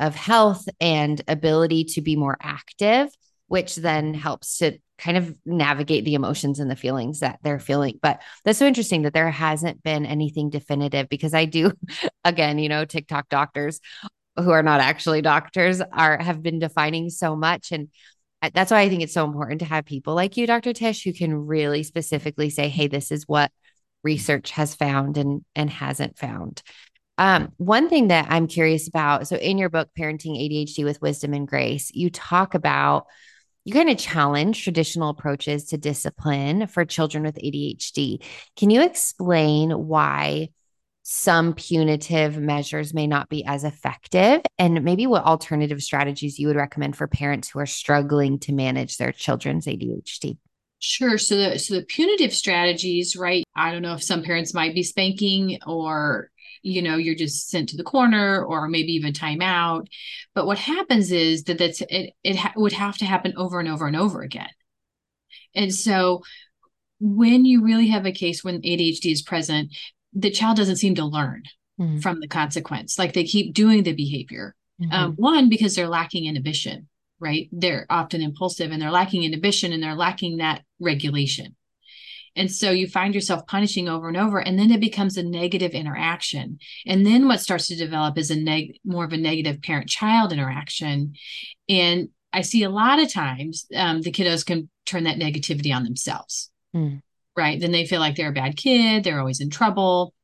of 0.00 0.14
health 0.14 0.68
and 0.80 1.22
ability 1.26 1.82
to 1.82 2.00
be 2.00 2.14
more 2.14 2.36
active, 2.40 3.08
which 3.48 3.74
then 3.76 4.14
helps 4.14 4.58
to 4.58 4.78
kind 4.98 5.16
of 5.16 5.34
navigate 5.46 6.04
the 6.04 6.14
emotions 6.14 6.58
and 6.58 6.70
the 6.70 6.76
feelings 6.76 7.20
that 7.20 7.38
they're 7.42 7.60
feeling. 7.60 7.98
But 8.02 8.20
that's 8.44 8.58
so 8.58 8.66
interesting 8.66 9.02
that 9.02 9.14
there 9.14 9.30
hasn't 9.30 9.82
been 9.82 10.04
anything 10.04 10.50
definitive 10.50 11.08
because 11.08 11.34
I 11.34 11.44
do, 11.44 11.72
again, 12.24 12.58
you 12.58 12.68
know, 12.68 12.84
TikTok 12.84 13.28
doctors 13.28 13.80
who 14.36 14.50
are 14.50 14.62
not 14.62 14.80
actually 14.80 15.22
doctors 15.22 15.80
are 15.80 16.18
have 16.20 16.42
been 16.42 16.58
defining 16.58 17.10
so 17.10 17.36
much. 17.36 17.72
And 17.72 17.88
that's 18.54 18.70
why 18.70 18.80
I 18.80 18.88
think 18.88 19.02
it's 19.02 19.14
so 19.14 19.24
important 19.24 19.60
to 19.60 19.66
have 19.66 19.84
people 19.84 20.14
like 20.14 20.36
you, 20.36 20.46
Dr. 20.46 20.72
Tish, 20.72 21.02
who 21.02 21.12
can 21.12 21.34
really 21.34 21.82
specifically 21.82 22.50
say, 22.50 22.68
hey, 22.68 22.86
this 22.86 23.10
is 23.10 23.24
what 23.26 23.50
research 24.04 24.52
has 24.52 24.74
found 24.74 25.16
and, 25.18 25.44
and 25.56 25.68
hasn't 25.70 26.18
found. 26.18 26.62
Um, 27.18 27.52
one 27.56 27.88
thing 27.88 28.08
that 28.08 28.28
I'm 28.30 28.46
curious 28.46 28.86
about 28.86 29.26
so, 29.26 29.36
in 29.36 29.58
your 29.58 29.70
book, 29.70 29.88
Parenting 29.98 30.38
ADHD 30.38 30.84
with 30.84 31.02
Wisdom 31.02 31.34
and 31.34 31.48
Grace, 31.48 31.90
you 31.92 32.10
talk 32.10 32.54
about 32.54 33.06
you 33.68 33.74
kind 33.74 33.90
of 33.90 33.98
challenge 33.98 34.64
traditional 34.64 35.10
approaches 35.10 35.66
to 35.66 35.76
discipline 35.76 36.68
for 36.68 36.86
children 36.86 37.22
with 37.22 37.36
ADHD. 37.36 38.24
Can 38.56 38.70
you 38.70 38.80
explain 38.80 39.72
why 39.72 40.48
some 41.02 41.52
punitive 41.52 42.38
measures 42.38 42.94
may 42.94 43.06
not 43.06 43.28
be 43.28 43.44
as 43.44 43.64
effective 43.64 44.40
and 44.58 44.82
maybe 44.84 45.06
what 45.06 45.24
alternative 45.24 45.82
strategies 45.82 46.38
you 46.38 46.46
would 46.46 46.56
recommend 46.56 46.96
for 46.96 47.06
parents 47.06 47.50
who 47.50 47.58
are 47.58 47.66
struggling 47.66 48.38
to 48.38 48.54
manage 48.54 48.96
their 48.96 49.12
children's 49.12 49.66
ADHD? 49.66 50.38
Sure. 50.78 51.18
So 51.18 51.36
the 51.36 51.58
so 51.58 51.74
the 51.74 51.82
punitive 51.82 52.32
strategies, 52.32 53.16
right? 53.16 53.44
I 53.54 53.70
don't 53.70 53.82
know 53.82 53.94
if 53.94 54.02
some 54.02 54.22
parents 54.22 54.54
might 54.54 54.74
be 54.74 54.82
spanking 54.82 55.58
or 55.66 56.30
you 56.68 56.82
know 56.82 56.96
you're 56.96 57.14
just 57.14 57.48
sent 57.48 57.68
to 57.68 57.76
the 57.76 57.84
corner 57.84 58.44
or 58.44 58.68
maybe 58.68 58.92
even 58.92 59.12
time 59.12 59.40
out 59.42 59.88
but 60.34 60.46
what 60.46 60.58
happens 60.58 61.10
is 61.10 61.44
that 61.44 61.58
that's 61.58 61.80
it 61.82 62.14
it 62.22 62.36
ha- 62.36 62.52
would 62.56 62.72
have 62.72 62.96
to 62.96 63.04
happen 63.04 63.32
over 63.36 63.60
and 63.60 63.68
over 63.68 63.86
and 63.86 63.96
over 63.96 64.22
again 64.22 64.50
and 65.54 65.74
so 65.74 66.22
when 67.00 67.44
you 67.44 67.64
really 67.64 67.88
have 67.88 68.06
a 68.06 68.12
case 68.12 68.42
when 68.42 68.60
ADHD 68.60 69.12
is 69.12 69.22
present 69.22 69.74
the 70.12 70.30
child 70.30 70.56
doesn't 70.56 70.76
seem 70.76 70.94
to 70.94 71.04
learn 71.04 71.42
mm-hmm. 71.80 71.98
from 71.98 72.20
the 72.20 72.28
consequence 72.28 72.98
like 72.98 73.12
they 73.12 73.24
keep 73.24 73.54
doing 73.54 73.82
the 73.82 73.92
behavior 73.92 74.54
mm-hmm. 74.80 74.92
um, 74.92 75.12
one 75.14 75.48
because 75.48 75.74
they're 75.74 75.88
lacking 75.88 76.26
inhibition 76.26 76.88
right? 77.20 77.48
They're 77.52 77.86
often 77.90 78.22
impulsive 78.22 78.70
and 78.70 78.80
they're 78.80 78.90
lacking 78.90 79.24
inhibition 79.24 79.72
and 79.72 79.82
they're 79.82 79.94
lacking 79.94 80.38
that 80.38 80.62
regulation. 80.80 81.56
And 82.38 82.50
so 82.50 82.70
you 82.70 82.86
find 82.86 83.14
yourself 83.14 83.46
punishing 83.46 83.88
over 83.88 84.08
and 84.08 84.16
over, 84.16 84.38
and 84.38 84.58
then 84.58 84.70
it 84.70 84.80
becomes 84.80 85.16
a 85.16 85.22
negative 85.22 85.72
interaction. 85.72 86.58
And 86.86 87.04
then 87.04 87.26
what 87.26 87.40
starts 87.40 87.66
to 87.68 87.76
develop 87.76 88.16
is 88.16 88.30
a 88.30 88.36
neg 88.36 88.78
more 88.84 89.04
of 89.04 89.12
a 89.12 89.16
negative 89.16 89.60
parent 89.60 89.88
child 89.88 90.32
interaction. 90.32 91.14
And 91.68 92.10
I 92.32 92.42
see 92.42 92.62
a 92.62 92.70
lot 92.70 93.00
of 93.00 93.12
times 93.12 93.66
um, 93.74 94.02
the 94.02 94.12
kiddos 94.12 94.46
can 94.46 94.70
turn 94.86 95.04
that 95.04 95.18
negativity 95.18 95.74
on 95.74 95.84
themselves. 95.84 96.50
Mm. 96.74 97.02
Right. 97.36 97.60
Then 97.60 97.72
they 97.72 97.86
feel 97.86 98.00
like 98.00 98.16
they're 98.16 98.30
a 98.30 98.32
bad 98.32 98.56
kid, 98.56 99.04
they're 99.04 99.20
always 99.20 99.40
in 99.40 99.50
trouble. 99.50 100.14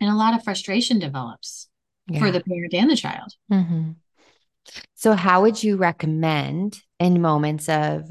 And 0.00 0.10
a 0.10 0.14
lot 0.14 0.34
of 0.34 0.44
frustration 0.44 0.98
develops 0.98 1.68
yeah. 2.06 2.18
for 2.18 2.30
the 2.30 2.42
parent 2.42 2.74
and 2.74 2.90
the 2.90 2.96
child. 2.96 3.32
Mm-hmm. 3.50 3.92
So, 4.94 5.14
how 5.14 5.42
would 5.42 5.62
you 5.62 5.76
recommend 5.76 6.82
in 6.98 7.22
moments 7.22 7.68
of 7.68 8.10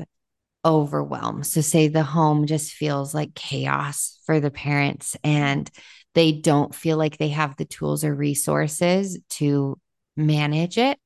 overwhelm? 0.66 1.44
So, 1.44 1.62
say 1.62 1.88
the 1.88 2.04
home 2.04 2.48
just 2.48 2.74
feels 2.74 3.14
like 3.14 3.36
chaos 3.36 4.20
for 4.26 4.40
the 4.40 4.52
parents 4.52 5.16
and 5.24 5.70
they 6.16 6.32
don't 6.32 6.74
feel 6.74 6.98
like 6.98 7.18
they 7.18 7.30
have 7.30 7.56
the 7.56 7.66
tools 7.66 8.04
or 8.04 8.16
resources 8.16 9.20
to 9.32 9.78
manage 10.18 10.78
it. 10.78 10.98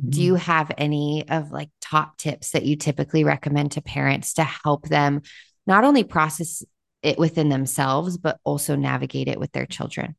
Mm-hmm. 0.00 0.10
Do 0.10 0.22
you 0.22 0.34
have 0.34 0.72
any 0.76 1.28
of 1.28 1.52
like 1.52 1.70
top 1.80 2.16
tips 2.18 2.50
that 2.50 2.64
you 2.64 2.76
typically 2.76 3.24
recommend 3.24 3.72
to 3.72 3.82
parents 3.82 4.34
to 4.34 4.44
help 4.44 4.88
them 4.88 5.22
not 5.66 5.84
only 5.84 6.04
process 6.04 6.64
it 7.02 7.18
within 7.18 7.48
themselves, 7.48 8.18
but 8.18 8.38
also 8.44 8.76
navigate 8.76 9.28
it 9.28 9.38
with 9.38 9.52
their 9.52 9.66
children? 9.66 10.16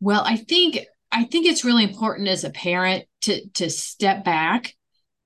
Well, 0.00 0.22
I 0.24 0.36
think 0.36 0.80
I 1.10 1.24
think 1.24 1.46
it's 1.46 1.64
really 1.64 1.84
important 1.84 2.28
as 2.28 2.44
a 2.44 2.50
parent 2.50 3.04
to 3.22 3.48
to 3.50 3.70
step 3.70 4.24
back 4.24 4.74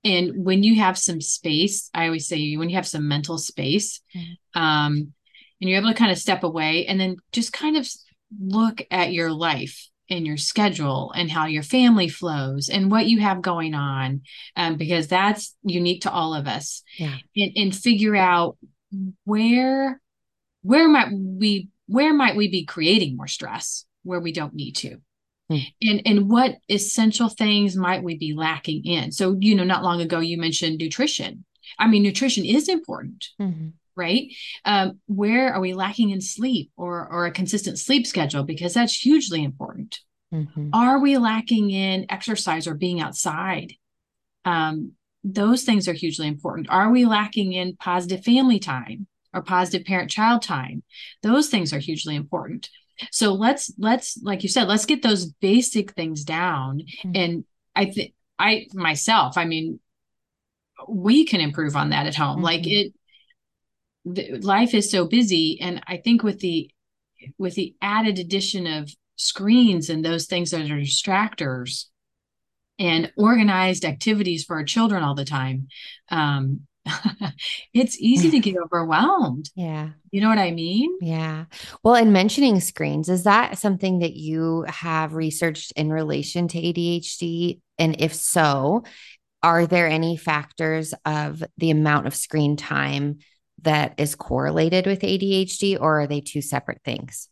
and 0.04 0.44
when 0.44 0.62
you 0.62 0.76
have 0.76 0.96
some 0.96 1.20
space, 1.20 1.90
I 1.92 2.06
always 2.06 2.28
say 2.28 2.56
when 2.56 2.70
you 2.70 2.76
have 2.76 2.86
some 2.86 3.08
mental 3.08 3.38
space, 3.38 4.00
mm-hmm. 4.14 4.60
um, 4.60 5.12
and 5.60 5.68
you're 5.68 5.78
able 5.78 5.90
to 5.90 5.98
kind 5.98 6.12
of 6.12 6.18
step 6.18 6.44
away 6.44 6.86
and 6.86 7.00
then 7.00 7.16
just 7.32 7.52
kind 7.52 7.76
of 7.76 7.88
look 8.40 8.82
at 8.90 9.12
your 9.12 9.32
life 9.32 9.88
and 10.10 10.26
your 10.26 10.36
schedule 10.36 11.12
and 11.14 11.30
how 11.30 11.46
your 11.46 11.62
family 11.62 12.08
flows 12.08 12.68
and 12.68 12.90
what 12.90 13.06
you 13.06 13.20
have 13.20 13.42
going 13.42 13.74
on 13.74 14.22
um, 14.56 14.76
because 14.76 15.08
that's 15.08 15.54
unique 15.62 16.02
to 16.02 16.10
all 16.10 16.34
of 16.34 16.46
us 16.46 16.82
yeah. 16.96 17.16
and, 17.36 17.52
and 17.56 17.76
figure 17.76 18.16
out 18.16 18.56
where 19.24 20.00
where 20.62 20.88
might 20.88 21.08
we 21.12 21.68
where 21.86 22.14
might 22.14 22.36
we 22.36 22.48
be 22.48 22.64
creating 22.64 23.16
more 23.16 23.26
stress 23.26 23.84
where 24.02 24.20
we 24.20 24.32
don't 24.32 24.54
need 24.54 24.72
to. 24.72 24.98
And 25.50 26.02
and 26.04 26.30
what 26.30 26.56
essential 26.68 27.28
things 27.28 27.76
might 27.76 28.02
we 28.02 28.16
be 28.16 28.34
lacking 28.34 28.84
in? 28.84 29.12
So 29.12 29.36
you 29.40 29.54
know 29.54 29.64
not 29.64 29.82
long 29.82 30.00
ago 30.00 30.20
you 30.20 30.38
mentioned 30.38 30.78
nutrition. 30.78 31.44
I 31.78 31.88
mean 31.88 32.02
nutrition 32.02 32.44
is 32.44 32.68
important 32.68 33.28
mm-hmm. 33.40 33.68
right? 33.96 34.32
Um, 34.64 35.00
where 35.06 35.52
are 35.52 35.60
we 35.60 35.74
lacking 35.74 36.10
in 36.10 36.20
sleep 36.20 36.70
or 36.76 37.06
or 37.10 37.26
a 37.26 37.32
consistent 37.32 37.78
sleep 37.78 38.06
schedule? 38.06 38.44
Because 38.44 38.74
that's 38.74 38.94
hugely 38.94 39.42
important. 39.42 39.98
Mm-hmm. 40.30 40.68
are 40.74 41.00
we 41.00 41.16
lacking 41.16 41.70
in 41.70 42.04
exercise 42.10 42.66
or 42.66 42.74
being 42.74 43.00
outside? 43.00 43.72
Um, 44.44 44.92
those 45.24 45.64
things 45.64 45.88
are 45.88 45.94
hugely 45.94 46.26
important. 46.26 46.68
Are 46.70 46.90
we 46.90 47.06
lacking 47.06 47.54
in 47.54 47.76
positive 47.76 48.24
family 48.24 48.58
time 48.58 49.06
or 49.32 49.42
positive 49.42 49.86
parent 49.86 50.10
child 50.10 50.42
time? 50.42 50.82
Those 51.22 51.48
things 51.48 51.72
are 51.72 51.78
hugely 51.78 52.14
important 52.14 52.68
so 53.10 53.32
let's 53.32 53.72
let's 53.78 54.18
like 54.22 54.42
you 54.42 54.48
said 54.48 54.68
let's 54.68 54.86
get 54.86 55.02
those 55.02 55.26
basic 55.26 55.92
things 55.92 56.24
down 56.24 56.78
mm-hmm. 56.80 57.12
and 57.14 57.44
i 57.74 57.86
think 57.86 58.14
i 58.38 58.66
myself 58.74 59.36
i 59.36 59.44
mean 59.44 59.78
we 60.88 61.24
can 61.24 61.40
improve 61.40 61.76
on 61.76 61.90
that 61.90 62.06
at 62.06 62.14
home 62.14 62.36
mm-hmm. 62.36 62.44
like 62.44 62.66
it 62.66 62.92
the, 64.04 64.38
life 64.38 64.74
is 64.74 64.90
so 64.90 65.06
busy 65.06 65.58
and 65.60 65.82
i 65.86 65.96
think 65.96 66.22
with 66.22 66.40
the 66.40 66.70
with 67.36 67.54
the 67.54 67.74
added 67.82 68.18
addition 68.18 68.66
of 68.66 68.90
screens 69.16 69.90
and 69.90 70.04
those 70.04 70.26
things 70.26 70.50
that 70.50 70.70
are 70.70 70.76
distractors 70.76 71.86
and 72.78 73.12
organized 73.16 73.84
activities 73.84 74.44
for 74.44 74.56
our 74.56 74.64
children 74.64 75.02
all 75.02 75.14
the 75.14 75.24
time 75.24 75.66
um, 76.10 76.60
it's 77.74 77.98
easy 77.98 78.30
to 78.30 78.40
get 78.40 78.56
overwhelmed. 78.56 79.50
Yeah. 79.54 79.90
You 80.10 80.20
know 80.20 80.28
what 80.28 80.38
I 80.38 80.50
mean? 80.50 80.96
Yeah. 81.00 81.44
Well, 81.82 81.94
in 81.94 82.12
mentioning 82.12 82.60
screens, 82.60 83.08
is 83.08 83.24
that 83.24 83.58
something 83.58 84.00
that 84.00 84.14
you 84.14 84.64
have 84.68 85.14
researched 85.14 85.72
in 85.72 85.92
relation 85.92 86.48
to 86.48 86.58
ADHD? 86.58 87.60
And 87.78 88.00
if 88.00 88.14
so, 88.14 88.84
are 89.42 89.66
there 89.66 89.88
any 89.88 90.16
factors 90.16 90.94
of 91.04 91.42
the 91.58 91.70
amount 91.70 92.06
of 92.06 92.14
screen 92.14 92.56
time 92.56 93.18
that 93.62 93.94
is 93.98 94.14
correlated 94.14 94.86
with 94.86 95.00
ADHD, 95.00 95.80
or 95.80 96.00
are 96.00 96.06
they 96.06 96.20
two 96.20 96.42
separate 96.42 96.82
things? 96.84 97.28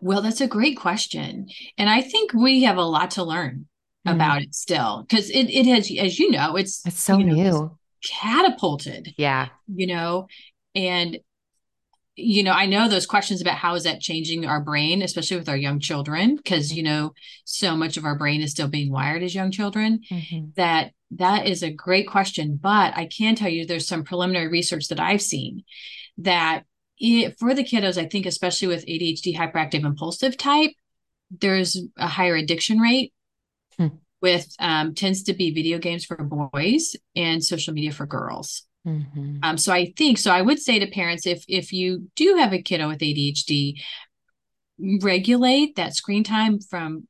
Well, 0.00 0.22
that's 0.22 0.40
a 0.40 0.48
great 0.48 0.76
question. 0.76 1.48
And 1.76 1.90
I 1.90 2.00
think 2.00 2.32
we 2.32 2.62
have 2.64 2.78
a 2.78 2.82
lot 2.82 3.12
to 3.12 3.24
learn 3.24 3.66
mm. 4.06 4.12
about 4.12 4.42
it 4.42 4.54
still 4.54 5.04
because 5.06 5.30
it, 5.30 5.50
it 5.50 5.66
has, 5.66 5.90
as 5.98 6.18
you 6.18 6.30
know, 6.30 6.56
it's, 6.56 6.84
it's 6.86 7.00
so 7.00 7.18
you 7.18 7.24
know, 7.24 7.34
new 7.34 7.78
catapulted. 8.04 9.14
Yeah. 9.16 9.48
You 9.66 9.86
know, 9.86 10.28
and 10.74 11.18
you 12.20 12.42
know, 12.42 12.52
I 12.52 12.66
know 12.66 12.88
those 12.88 13.06
questions 13.06 13.40
about 13.40 13.58
how 13.58 13.76
is 13.76 13.84
that 13.84 14.00
changing 14.00 14.44
our 14.44 14.60
brain, 14.60 15.02
especially 15.02 15.36
with 15.36 15.48
our 15.48 15.56
young 15.56 15.78
children, 15.78 16.34
because 16.34 16.72
you 16.72 16.82
know, 16.82 17.12
so 17.44 17.76
much 17.76 17.96
of 17.96 18.04
our 18.04 18.18
brain 18.18 18.40
is 18.42 18.50
still 18.50 18.66
being 18.66 18.90
wired 18.90 19.22
as 19.22 19.34
young 19.34 19.52
children. 19.52 20.00
Mm-hmm. 20.10 20.50
That 20.56 20.92
that 21.12 21.46
is 21.46 21.62
a 21.62 21.70
great 21.70 22.08
question, 22.08 22.58
but 22.60 22.96
I 22.96 23.06
can 23.06 23.36
tell 23.36 23.48
you 23.48 23.64
there's 23.64 23.86
some 23.86 24.04
preliminary 24.04 24.48
research 24.48 24.88
that 24.88 25.00
I've 25.00 25.22
seen 25.22 25.62
that 26.18 26.64
it, 26.98 27.38
for 27.38 27.54
the 27.54 27.62
kiddos, 27.62 27.96
I 27.96 28.06
think 28.06 28.26
especially 28.26 28.68
with 28.68 28.84
ADHD 28.86 29.36
hyperactive 29.36 29.84
impulsive 29.84 30.36
type, 30.36 30.72
there's 31.30 31.80
a 31.96 32.08
higher 32.08 32.34
addiction 32.34 32.80
rate 32.80 33.12
hmm 33.78 33.88
with 34.20 34.48
um, 34.58 34.94
tends 34.94 35.24
to 35.24 35.34
be 35.34 35.52
video 35.52 35.78
games 35.78 36.04
for 36.04 36.16
boys 36.16 36.96
and 37.14 37.44
social 37.44 37.74
media 37.74 37.92
for 37.92 38.06
girls. 38.06 38.64
Mm-hmm. 38.86 39.38
Um, 39.42 39.58
so 39.58 39.72
I 39.72 39.92
think 39.96 40.18
so. 40.18 40.30
I 40.30 40.42
would 40.42 40.60
say 40.60 40.78
to 40.78 40.86
parents, 40.90 41.26
if 41.26 41.44
if 41.48 41.72
you 41.72 42.10
do 42.16 42.36
have 42.36 42.52
a 42.52 42.62
kiddo 42.62 42.88
with 42.88 43.00
ADHD, 43.00 43.80
regulate 45.02 45.76
that 45.76 45.94
screen 45.94 46.24
time 46.24 46.60
from 46.60 47.06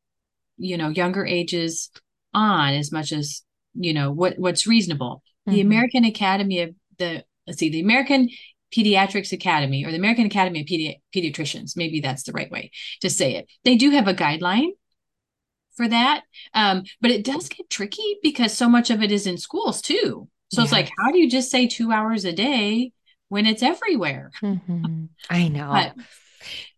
you 0.57 0.77
know 0.77 0.89
younger 0.89 1.25
ages 1.25 1.91
on 2.35 2.75
as 2.75 2.91
much 2.91 3.13
as 3.13 3.43
you 3.75 3.95
know 3.95 4.11
what 4.11 4.39
what's 4.39 4.67
reasonable. 4.67 5.23
Mm-hmm. 5.47 5.55
The 5.55 5.61
American 5.61 6.05
Academy 6.05 6.61
of 6.63 6.75
the 6.99 7.25
let's 7.47 7.59
see, 7.59 7.71
the 7.71 7.81
American 7.81 8.29
Pediatrics 8.75 9.33
Academy 9.33 9.85
or 9.85 9.91
the 9.91 9.97
American 9.97 10.27
Academy 10.27 10.61
of 10.61 10.67
Pedi- 10.67 11.01
Pediatricians, 11.15 11.77
maybe 11.77 12.01
that's 12.01 12.25
the 12.25 12.33
right 12.33 12.51
way 12.51 12.71
to 13.01 13.09
say 13.09 13.37
it. 13.37 13.49
They 13.65 13.77
do 13.77 13.91
have 13.91 14.09
a 14.09 14.15
guideline 14.15 14.71
for 15.79 15.89
that. 15.89 16.25
Um, 16.53 16.83
but 17.01 17.11
it 17.11 17.25
does 17.25 17.49
get 17.49 17.71
tricky 17.71 18.19
because 18.23 18.53
so 18.53 18.69
much 18.69 18.91
of 18.91 19.03
it 19.03 19.11
is 19.11 19.27
in 19.27 19.39
schools 19.39 19.81
too. 19.81 20.29
So 20.51 20.63
it's 20.63 20.73
like, 20.73 20.91
how 20.99 21.13
do 21.13 21.19
you 21.19 21.31
just 21.31 21.51
say 21.51 21.67
two 21.67 21.93
hours 21.93 22.25
a 22.25 22.33
day 22.33 22.93
when 23.29 23.47
it's 23.47 23.63
everywhere? 23.63 24.31
Mm-hmm. 24.43 25.05
I 25.31 25.49
know. 25.49 25.71
But, 25.71 25.95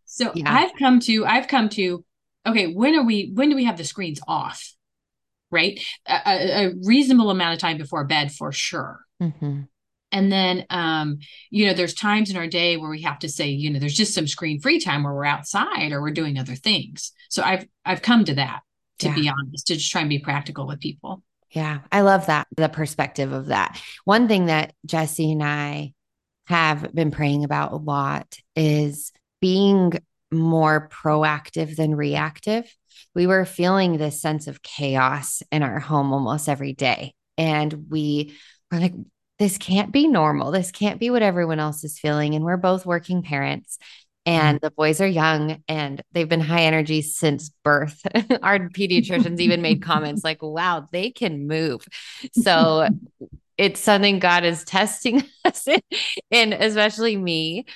so 0.04 0.32
yeah. 0.34 0.52
I've 0.52 0.72
come 0.76 1.00
to, 1.00 1.24
I've 1.24 1.46
come 1.48 1.68
to, 1.70 2.04
okay, 2.46 2.72
when 2.72 2.96
are 2.96 3.04
we, 3.04 3.30
when 3.32 3.48
do 3.48 3.56
we 3.56 3.64
have 3.64 3.78
the 3.78 3.84
screens 3.84 4.20
off? 4.26 4.74
Right. 5.52 5.80
A, 6.06 6.66
a 6.66 6.72
reasonable 6.84 7.30
amount 7.30 7.54
of 7.54 7.60
time 7.60 7.78
before 7.78 8.04
bed 8.04 8.32
for 8.32 8.52
sure. 8.52 9.00
Mm-hmm. 9.22 9.62
And 10.12 10.32
then, 10.32 10.66
um, 10.70 11.18
you 11.50 11.66
know, 11.66 11.72
there's 11.72 11.94
times 11.94 12.30
in 12.30 12.36
our 12.36 12.48
day 12.48 12.76
where 12.76 12.90
we 12.90 13.02
have 13.02 13.20
to 13.20 13.28
say, 13.28 13.50
you 13.50 13.70
know, 13.70 13.78
there's 13.78 13.96
just 13.96 14.14
some 14.14 14.26
screen 14.26 14.60
free 14.60 14.80
time 14.80 15.04
where 15.04 15.14
we're 15.14 15.24
outside 15.24 15.92
or 15.92 16.02
we're 16.02 16.10
doing 16.10 16.38
other 16.38 16.56
things. 16.56 17.12
So 17.28 17.44
I've, 17.44 17.68
I've 17.84 18.02
come 18.02 18.24
to 18.24 18.34
that 18.34 18.62
to 19.00 19.08
yeah. 19.08 19.14
be 19.14 19.28
honest, 19.28 19.66
to 19.66 19.74
just 19.74 19.90
try 19.90 20.00
and 20.00 20.10
be 20.10 20.18
practical 20.18 20.66
with 20.66 20.80
people. 20.80 21.22
Yeah, 21.50 21.80
I 21.90 22.02
love 22.02 22.26
that, 22.26 22.46
the 22.56 22.68
perspective 22.68 23.32
of 23.32 23.46
that. 23.46 23.80
One 24.04 24.28
thing 24.28 24.46
that 24.46 24.72
Jesse 24.86 25.32
and 25.32 25.42
I 25.42 25.92
have 26.46 26.94
been 26.94 27.10
praying 27.10 27.44
about 27.44 27.72
a 27.72 27.76
lot 27.76 28.38
is 28.54 29.12
being 29.40 29.94
more 30.30 30.88
proactive 30.88 31.76
than 31.76 31.94
reactive. 31.94 32.72
We 33.14 33.26
were 33.26 33.44
feeling 33.44 33.96
this 33.98 34.20
sense 34.20 34.46
of 34.46 34.62
chaos 34.62 35.42
in 35.50 35.62
our 35.62 35.80
home 35.80 36.12
almost 36.12 36.48
every 36.48 36.72
day. 36.72 37.14
And 37.36 37.86
we 37.88 38.36
were 38.70 38.78
like, 38.78 38.94
this 39.40 39.58
can't 39.58 39.90
be 39.90 40.06
normal. 40.06 40.50
This 40.50 40.70
can't 40.70 41.00
be 41.00 41.10
what 41.10 41.22
everyone 41.22 41.58
else 41.58 41.82
is 41.82 41.98
feeling. 41.98 42.34
And 42.34 42.44
we're 42.44 42.58
both 42.58 42.86
working 42.86 43.22
parents 43.22 43.78
and 44.26 44.58
mm-hmm. 44.58 44.66
the 44.66 44.70
boys 44.70 45.00
are 45.00 45.06
young 45.06 45.62
and 45.68 46.02
they've 46.12 46.28
been 46.28 46.40
high 46.40 46.62
energy 46.62 47.02
since 47.02 47.50
birth. 47.64 48.00
Our 48.42 48.68
pediatricians 48.68 49.40
even 49.40 49.62
made 49.62 49.82
comments 49.82 50.22
like, 50.22 50.42
wow, 50.42 50.88
they 50.92 51.10
can 51.10 51.46
move. 51.46 51.86
So 52.32 52.88
it's 53.56 53.80
something 53.80 54.18
God 54.18 54.44
is 54.44 54.64
testing 54.64 55.22
us 55.44 55.66
in, 55.66 55.80
and 56.30 56.52
especially 56.52 57.16
me. 57.16 57.66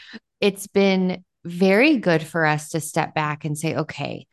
It's 0.40 0.66
been 0.66 1.24
very 1.44 1.98
good 1.98 2.22
for 2.22 2.44
us 2.44 2.70
to 2.70 2.80
step 2.80 3.14
back 3.14 3.44
and 3.44 3.56
say, 3.56 3.74
okay, 3.76 4.26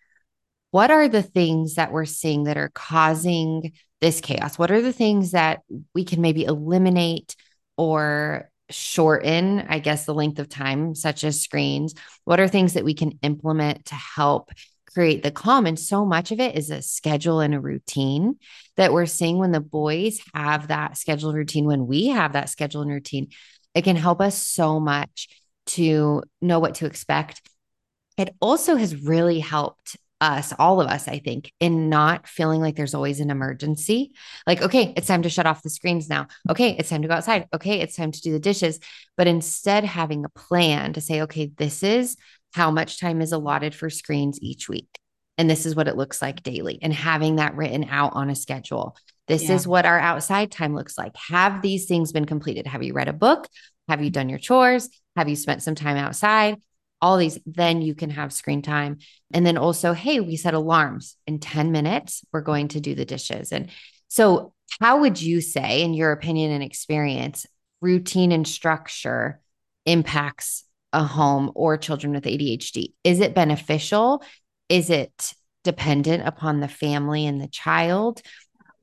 what 0.72 0.92
are 0.92 1.08
the 1.08 1.24
things 1.24 1.76
that 1.76 1.92
we're 1.92 2.06
seeing 2.06 2.46
that 2.46 2.58
are 2.58 2.72
causing 2.74 3.74
this 4.00 4.22
chaos? 4.22 4.58
What 4.58 4.72
are 4.72 4.82
the 4.82 4.94
things 4.94 5.32
that 5.32 5.62
we 5.94 6.06
can 6.06 6.22
maybe 6.22 6.46
eliminate 6.46 7.36
or 7.78 8.51
shorten, 8.72 9.66
I 9.68 9.80
guess, 9.80 10.06
the 10.06 10.14
length 10.14 10.40
of 10.40 10.50
time, 10.50 10.96
such 10.96 11.24
as 11.24 11.42
screens? 11.42 11.94
What 12.26 12.40
are 12.40 12.48
things 12.48 12.74
that 12.74 12.86
we 12.86 12.94
can 12.94 13.20
implement 13.22 13.86
to 13.86 13.96
help 13.96 14.52
create 14.94 15.24
the 15.24 15.32
calm? 15.32 15.66
And 15.66 15.80
so 15.80 16.06
much 16.06 16.32
of 16.32 16.40
it 16.40 16.56
is 16.56 16.70
a 16.70 16.82
schedule 16.82 17.40
and 17.40 17.54
a 17.54 17.60
routine 17.60 18.38
that 18.78 18.94
we're 18.94 19.06
seeing 19.06 19.38
when 19.38 19.52
the 19.52 19.62
boys 19.62 20.20
have 20.34 20.68
that 20.68 20.98
scheduled 20.98 21.36
routine, 21.36 21.66
when 21.66 21.88
we 21.88 22.08
have 22.08 22.34
that 22.34 22.50
schedule 22.50 22.82
and 22.82 22.92
routine, 22.92 23.30
it 23.76 23.84
can 23.84 23.96
help 23.96 24.22
us 24.22 24.38
so 24.38 24.80
much 24.80 25.30
to 25.68 26.24
know 26.42 26.60
what 26.60 26.76
to 26.76 26.86
expect. 26.86 27.42
It 28.18 28.36
also 28.42 28.76
has 28.76 28.96
really 28.96 29.40
helped 29.40 29.98
us, 30.22 30.54
all 30.58 30.80
of 30.80 30.88
us, 30.88 31.08
I 31.08 31.20
think, 31.20 31.52
in 31.60 31.90
not 31.90 32.28
feeling 32.28 32.62
like 32.62 32.76
there's 32.76 32.94
always 32.94 33.20
an 33.20 33.32
emergency. 33.32 34.14
Like, 34.48 34.62
okay, 34.62 34.94
it's 34.96 35.08
time 35.08 35.24
to 35.24 35.30
shut 35.30 35.48
off 35.48 35.64
the 35.64 35.70
screens 35.70 36.08
now. 36.08 36.28
Okay, 36.50 36.76
it's 36.78 36.90
time 36.90 37.02
to 37.02 37.08
go 37.08 37.16
outside. 37.16 37.48
Okay, 37.54 37.82
it's 37.82 37.96
time 37.96 38.12
to 38.12 38.22
do 38.22 38.32
the 38.32 38.40
dishes. 38.40 38.80
But 39.18 39.28
instead, 39.28 39.84
having 39.84 40.24
a 40.24 40.30
plan 40.30 40.94
to 40.94 41.02
say, 41.02 41.24
okay, 41.24 41.52
this 41.58 41.84
is 41.84 42.16
how 42.54 42.72
much 42.72 43.00
time 43.00 43.22
is 43.22 43.32
allotted 43.32 43.74
for 43.74 43.90
screens 43.90 44.40
each 44.42 44.70
week. 44.70 44.88
And 45.38 45.50
this 45.50 45.66
is 45.66 45.76
what 45.76 45.88
it 45.88 45.98
looks 45.98 46.22
like 46.22 46.44
daily, 46.44 46.78
and 46.82 46.94
having 46.94 47.38
that 47.38 47.56
written 47.56 47.86
out 47.90 48.14
on 48.14 48.30
a 48.30 48.36
schedule. 48.36 48.96
This 49.28 49.44
yeah. 49.44 49.56
is 49.56 49.68
what 49.68 49.86
our 49.86 50.00
outside 50.00 50.52
time 50.52 50.76
looks 50.76 50.98
like. 50.98 51.16
Have 51.30 51.62
these 51.62 51.86
things 51.88 52.12
been 52.12 52.26
completed? 52.26 52.68
Have 52.68 52.84
you 52.84 52.94
read 52.94 53.08
a 53.08 53.14
book? 53.14 53.48
Have 53.88 54.04
you 54.04 54.10
done 54.10 54.30
your 54.30 54.40
chores? 54.40 54.90
Have 55.16 55.30
you 55.30 55.36
spent 55.36 55.64
some 55.64 55.76
time 55.76 55.98
outside? 55.98 56.62
All 57.02 57.18
these, 57.18 57.40
then 57.46 57.82
you 57.82 57.96
can 57.96 58.12
have 58.12 58.32
screen 58.32 58.62
time. 58.62 59.00
And 59.34 59.46
then 59.46 59.58
also, 59.58 59.94
hey, 59.94 60.20
we 60.20 60.36
set 60.38 60.54
alarms 60.54 61.16
in 61.26 61.40
10 61.40 61.72
minutes, 61.72 62.24
we're 62.32 62.42
going 62.42 62.70
to 62.70 62.80
do 62.80 62.96
the 62.96 63.06
dishes. 63.06 63.52
And 63.52 63.70
so, 64.08 64.54
how 64.80 65.02
would 65.02 65.22
you 65.22 65.42
say, 65.42 65.82
in 65.82 65.94
your 65.94 66.12
opinion 66.12 66.52
and 66.52 66.64
experience, 66.64 67.46
routine 67.82 68.32
and 68.32 68.48
structure 68.48 69.42
impacts 69.86 70.64
a 70.94 71.04
home 71.04 71.52
or 71.56 71.78
children 71.78 72.14
with 72.14 72.24
ADHD? 72.24 72.94
Is 73.04 73.20
it 73.20 73.36
beneficial? 73.36 74.24
Is 74.70 74.90
it 74.90 75.34
dependent 75.64 76.28
upon 76.28 76.60
the 76.60 76.68
family 76.68 77.26
and 77.26 77.42
the 77.42 77.48
child? 77.48 78.22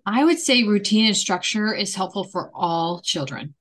I 0.04 0.24
would 0.24 0.38
say 0.38 0.62
routine 0.62 1.06
and 1.06 1.16
structure 1.16 1.74
is 1.74 1.94
helpful 1.94 2.24
for 2.24 2.50
all 2.54 3.00
children, 3.00 3.54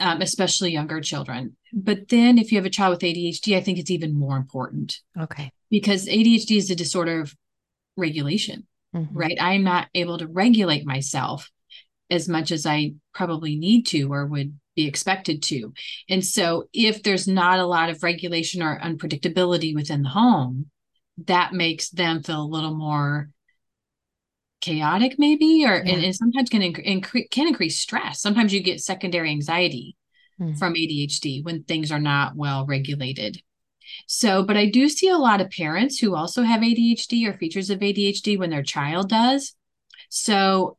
um, 0.00 0.20
especially 0.20 0.72
younger 0.72 1.00
children. 1.00 1.56
But 1.72 2.08
then 2.08 2.38
if 2.38 2.52
you 2.52 2.58
have 2.58 2.66
a 2.66 2.70
child 2.70 2.92
with 2.92 3.00
ADHD, 3.00 3.56
I 3.56 3.60
think 3.60 3.78
it's 3.78 3.90
even 3.90 4.18
more 4.18 4.36
important. 4.36 5.00
Okay. 5.18 5.50
Because 5.70 6.06
ADHD 6.06 6.56
is 6.56 6.70
a 6.70 6.76
disorder 6.76 7.20
of 7.20 7.34
regulation, 7.96 8.66
mm-hmm. 8.94 9.16
right? 9.16 9.36
I'm 9.40 9.64
not 9.64 9.88
able 9.94 10.18
to 10.18 10.26
regulate 10.26 10.84
myself 10.84 11.50
as 12.10 12.28
much 12.28 12.50
as 12.50 12.66
I 12.66 12.94
probably 13.14 13.56
need 13.56 13.86
to 13.86 14.12
or 14.12 14.26
would 14.26 14.58
be 14.76 14.86
expected 14.86 15.42
to. 15.44 15.72
And 16.08 16.24
so 16.24 16.64
if 16.72 17.02
there's 17.02 17.26
not 17.26 17.58
a 17.58 17.66
lot 17.66 17.90
of 17.90 18.02
regulation 18.02 18.62
or 18.62 18.78
unpredictability 18.78 19.74
within 19.74 20.02
the 20.02 20.10
home, 20.10 20.70
that 21.26 21.52
makes 21.52 21.90
them 21.90 22.22
feel 22.22 22.42
a 22.42 22.44
little 22.44 22.74
more 22.74 23.28
chaotic 24.62 25.16
maybe 25.18 25.64
or 25.66 25.74
yeah. 25.74 25.92
and, 25.92 26.04
and, 26.04 26.16
sometimes 26.16 26.48
can 26.48 26.62
increase 26.62 27.28
can 27.30 27.46
increase 27.46 27.78
stress 27.78 28.22
sometimes 28.22 28.54
you 28.54 28.62
get 28.62 28.80
secondary 28.80 29.28
anxiety 29.30 29.96
mm. 30.40 30.58
from 30.58 30.74
ADHD 30.74 31.44
when 31.44 31.64
things 31.64 31.92
are 31.92 32.00
not 32.00 32.36
well 32.36 32.66
regulated. 32.66 33.42
So, 34.06 34.42
but 34.42 34.56
I 34.56 34.66
do 34.66 34.88
see 34.88 35.08
a 35.08 35.18
lot 35.18 35.40
of 35.40 35.50
parents 35.50 35.98
who 35.98 36.14
also 36.14 36.42
have 36.42 36.60
ADHD 36.60 37.26
or 37.28 37.34
features 37.34 37.70
of 37.70 37.80
ADHD 37.80 38.38
when 38.38 38.50
their 38.50 38.62
child 38.62 39.08
does. 39.08 39.54
So, 40.08 40.78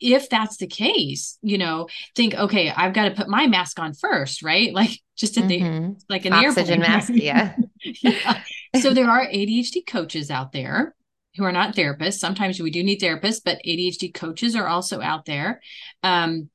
if 0.00 0.28
that's 0.28 0.56
the 0.56 0.66
case, 0.66 1.38
you 1.40 1.56
know, 1.56 1.88
think, 2.14 2.34
okay, 2.34 2.70
I've 2.70 2.92
got 2.92 3.04
to 3.04 3.14
put 3.14 3.28
my 3.28 3.46
mask 3.46 3.78
on 3.78 3.94
first, 3.94 4.42
right? 4.42 4.72
Like 4.74 5.00
just 5.16 5.38
at 5.38 5.44
mm-hmm. 5.44 5.92
the 5.92 6.04
like 6.08 6.24
an 6.24 6.32
oxygen 6.32 6.82
airplane. 6.82 6.90
mask, 6.90 7.12
yeah. 7.14 7.54
yeah. 8.02 8.42
So 8.80 8.92
there 8.92 9.08
are 9.08 9.26
ADHD 9.26 9.86
coaches 9.86 10.30
out 10.30 10.52
there 10.52 10.94
who 11.36 11.44
are 11.44 11.52
not 11.52 11.74
therapists. 11.74 12.18
Sometimes 12.18 12.60
we 12.60 12.70
do 12.70 12.82
need 12.82 13.00
therapists, 13.00 13.40
but 13.44 13.60
ADHD 13.66 14.12
coaches 14.14 14.54
are 14.54 14.66
also 14.66 15.00
out 15.00 15.24
there. 15.24 15.60
Um, 16.02 16.50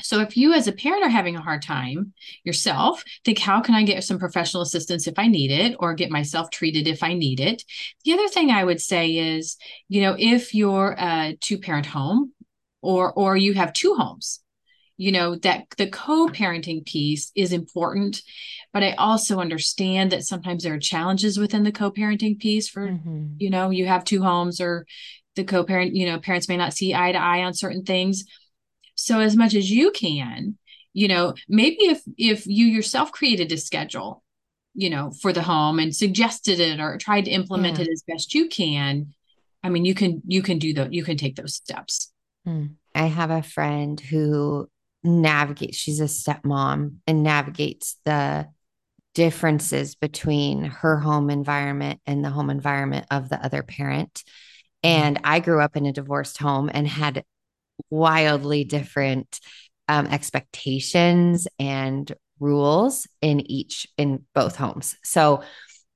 so 0.00 0.20
if 0.20 0.36
you 0.36 0.52
as 0.52 0.68
a 0.68 0.72
parent 0.72 1.02
are 1.02 1.08
having 1.08 1.36
a 1.36 1.42
hard 1.42 1.62
time 1.62 2.12
yourself, 2.44 3.02
think 3.24 3.38
how 3.38 3.60
can 3.60 3.74
I 3.74 3.82
get 3.82 4.04
some 4.04 4.18
professional 4.18 4.62
assistance 4.62 5.08
if 5.08 5.18
I 5.18 5.26
need 5.26 5.50
it 5.50 5.76
or 5.80 5.94
get 5.94 6.10
myself 6.10 6.50
treated 6.50 6.86
if 6.86 7.02
I 7.02 7.14
need 7.14 7.40
it. 7.40 7.64
The 8.04 8.12
other 8.12 8.28
thing 8.28 8.50
I 8.50 8.62
would 8.62 8.80
say 8.80 9.16
is, 9.16 9.56
you 9.88 10.02
know, 10.02 10.14
if 10.16 10.54
you're 10.54 10.94
a 10.98 11.36
two 11.40 11.58
parent 11.58 11.86
home 11.86 12.32
or 12.80 13.12
or 13.12 13.36
you 13.36 13.54
have 13.54 13.72
two 13.72 13.94
homes, 13.94 14.40
you 14.98 15.12
know, 15.12 15.36
that 15.36 15.64
the 15.78 15.88
co-parenting 15.88 16.84
piece 16.84 17.32
is 17.34 17.52
important, 17.52 18.20
but 18.72 18.82
I 18.82 18.92
also 18.92 19.38
understand 19.38 20.12
that 20.12 20.24
sometimes 20.24 20.64
there 20.64 20.74
are 20.74 20.78
challenges 20.78 21.38
within 21.38 21.62
the 21.62 21.72
co-parenting 21.72 22.38
piece 22.38 22.68
for, 22.68 22.88
mm-hmm. 22.88 23.28
you 23.38 23.48
know, 23.48 23.70
you 23.70 23.86
have 23.86 24.04
two 24.04 24.22
homes 24.22 24.60
or 24.60 24.86
the 25.36 25.44
co-parent, 25.44 25.94
you 25.94 26.04
know, 26.04 26.18
parents 26.18 26.48
may 26.48 26.56
not 26.56 26.74
see 26.74 26.94
eye 26.94 27.12
to 27.12 27.18
eye 27.18 27.44
on 27.44 27.54
certain 27.54 27.84
things 27.84 28.24
so 28.98 29.20
as 29.20 29.36
much 29.36 29.54
as 29.54 29.70
you 29.70 29.92
can, 29.92 30.58
you 30.92 31.06
know, 31.06 31.34
maybe 31.48 31.76
if 31.82 32.02
if 32.16 32.46
you 32.48 32.66
yourself 32.66 33.12
created 33.12 33.52
a 33.52 33.56
schedule, 33.56 34.24
you 34.74 34.90
know, 34.90 35.12
for 35.22 35.32
the 35.32 35.42
home 35.42 35.78
and 35.78 35.94
suggested 35.94 36.58
it 36.58 36.80
or 36.80 36.98
tried 36.98 37.26
to 37.26 37.30
implement 37.30 37.78
yeah. 37.78 37.84
it 37.84 37.90
as 37.92 38.02
best 38.08 38.34
you 38.34 38.48
can, 38.48 39.14
I 39.62 39.68
mean, 39.68 39.84
you 39.84 39.94
can 39.94 40.20
you 40.26 40.42
can 40.42 40.58
do 40.58 40.74
that. 40.74 40.92
You 40.92 41.04
can 41.04 41.16
take 41.16 41.36
those 41.36 41.54
steps. 41.54 42.12
Hmm. 42.44 42.66
I 42.92 43.06
have 43.06 43.30
a 43.30 43.40
friend 43.40 44.00
who 44.00 44.68
navigates. 45.08 45.76
She's 45.76 46.00
a 46.00 46.04
stepmom 46.04 46.96
and 47.06 47.22
navigates 47.22 47.96
the 48.04 48.48
differences 49.14 49.94
between 49.94 50.64
her 50.64 50.98
home 50.98 51.30
environment 51.30 52.00
and 52.06 52.24
the 52.24 52.30
home 52.30 52.50
environment 52.50 53.06
of 53.10 53.28
the 53.28 53.44
other 53.44 53.62
parent. 53.62 54.22
And 54.82 55.20
I 55.24 55.40
grew 55.40 55.60
up 55.60 55.76
in 55.76 55.86
a 55.86 55.92
divorced 55.92 56.38
home 56.38 56.70
and 56.72 56.86
had 56.86 57.24
wildly 57.90 58.64
different 58.64 59.40
um, 59.88 60.06
expectations 60.06 61.48
and 61.58 62.12
rules 62.40 63.06
in 63.20 63.40
each 63.50 63.86
in 63.96 64.24
both 64.34 64.54
homes 64.54 64.96
so 65.02 65.42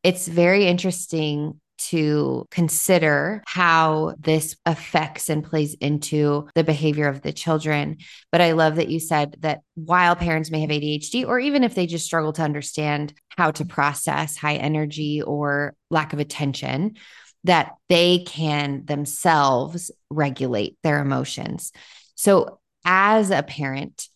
it's 0.02 0.26
very 0.26 0.66
interesting 0.66 1.60
to 1.88 2.46
consider 2.50 3.42
how 3.46 4.14
this 4.18 4.56
affects 4.66 5.28
and 5.28 5.44
plays 5.44 5.74
into 5.74 6.48
the 6.54 6.64
behavior 6.64 7.08
of 7.08 7.22
the 7.22 7.32
children. 7.32 7.98
But 8.30 8.40
I 8.40 8.52
love 8.52 8.76
that 8.76 8.88
you 8.88 9.00
said 9.00 9.36
that 9.40 9.60
while 9.74 10.16
parents 10.16 10.50
may 10.50 10.60
have 10.60 10.70
ADHD, 10.70 11.26
or 11.26 11.38
even 11.38 11.64
if 11.64 11.74
they 11.74 11.86
just 11.86 12.06
struggle 12.06 12.32
to 12.34 12.42
understand 12.42 13.14
how 13.28 13.50
to 13.52 13.64
process 13.64 14.36
high 14.36 14.56
energy 14.56 15.22
or 15.22 15.74
lack 15.90 16.12
of 16.12 16.18
attention, 16.18 16.96
that 17.44 17.74
they 17.88 18.20
can 18.26 18.84
themselves 18.84 19.90
regulate 20.10 20.76
their 20.82 21.00
emotions. 21.00 21.72
So, 22.14 22.60
as 22.84 23.30
a 23.30 23.42
parent, 23.42 24.08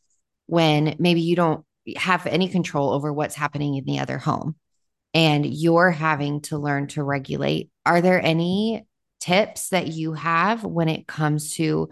when 0.46 0.96
maybe 0.98 1.20
you 1.20 1.36
don't 1.36 1.64
have 1.96 2.26
any 2.26 2.48
control 2.48 2.90
over 2.90 3.12
what's 3.12 3.34
happening 3.34 3.76
in 3.76 3.84
the 3.84 4.00
other 4.00 4.18
home 4.18 4.56
and 5.16 5.46
you're 5.46 5.90
having 5.90 6.42
to 6.42 6.58
learn 6.58 6.88
to 6.88 7.02
regulate, 7.02 7.70
are 7.86 8.02
there 8.02 8.22
any 8.22 8.84
tips 9.18 9.70
that 9.70 9.86
you 9.86 10.12
have 10.12 10.62
when 10.62 10.90
it 10.90 11.06
comes 11.06 11.54
to 11.54 11.88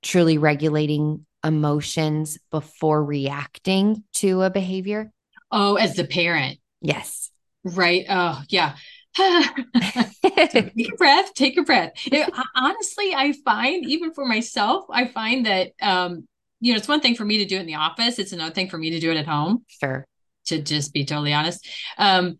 truly 0.00 0.38
regulating 0.38 1.26
emotions 1.44 2.38
before 2.52 3.04
reacting 3.04 4.04
to 4.12 4.42
a 4.42 4.50
behavior? 4.50 5.10
Oh, 5.50 5.74
as 5.74 5.96
the 5.96 6.04
parent. 6.04 6.60
Yes. 6.80 7.30
Right. 7.64 8.06
Oh, 8.08 8.40
yeah. 8.48 8.76
take 9.18 10.92
a 10.92 10.96
breath 10.96 11.34
take 11.34 11.58
a 11.58 11.62
breath 11.62 11.90
it, 12.06 12.30
honestly 12.54 13.12
i 13.16 13.32
find 13.44 13.84
even 13.84 14.12
for 14.12 14.24
myself 14.24 14.84
i 14.90 15.08
find 15.08 15.46
that 15.46 15.72
um 15.82 16.28
you 16.60 16.72
know 16.72 16.76
it's 16.76 16.86
one 16.86 17.00
thing 17.00 17.16
for 17.16 17.24
me 17.24 17.38
to 17.38 17.44
do 17.44 17.56
it 17.56 17.60
in 17.60 17.66
the 17.66 17.74
office 17.74 18.20
it's 18.20 18.30
another 18.30 18.54
thing 18.54 18.68
for 18.68 18.78
me 18.78 18.90
to 18.90 19.00
do 19.00 19.10
it 19.10 19.16
at 19.16 19.26
home 19.26 19.64
sure 19.66 20.06
to 20.46 20.62
just 20.62 20.92
be 20.92 21.04
totally 21.04 21.32
honest 21.32 21.66
um 21.96 22.38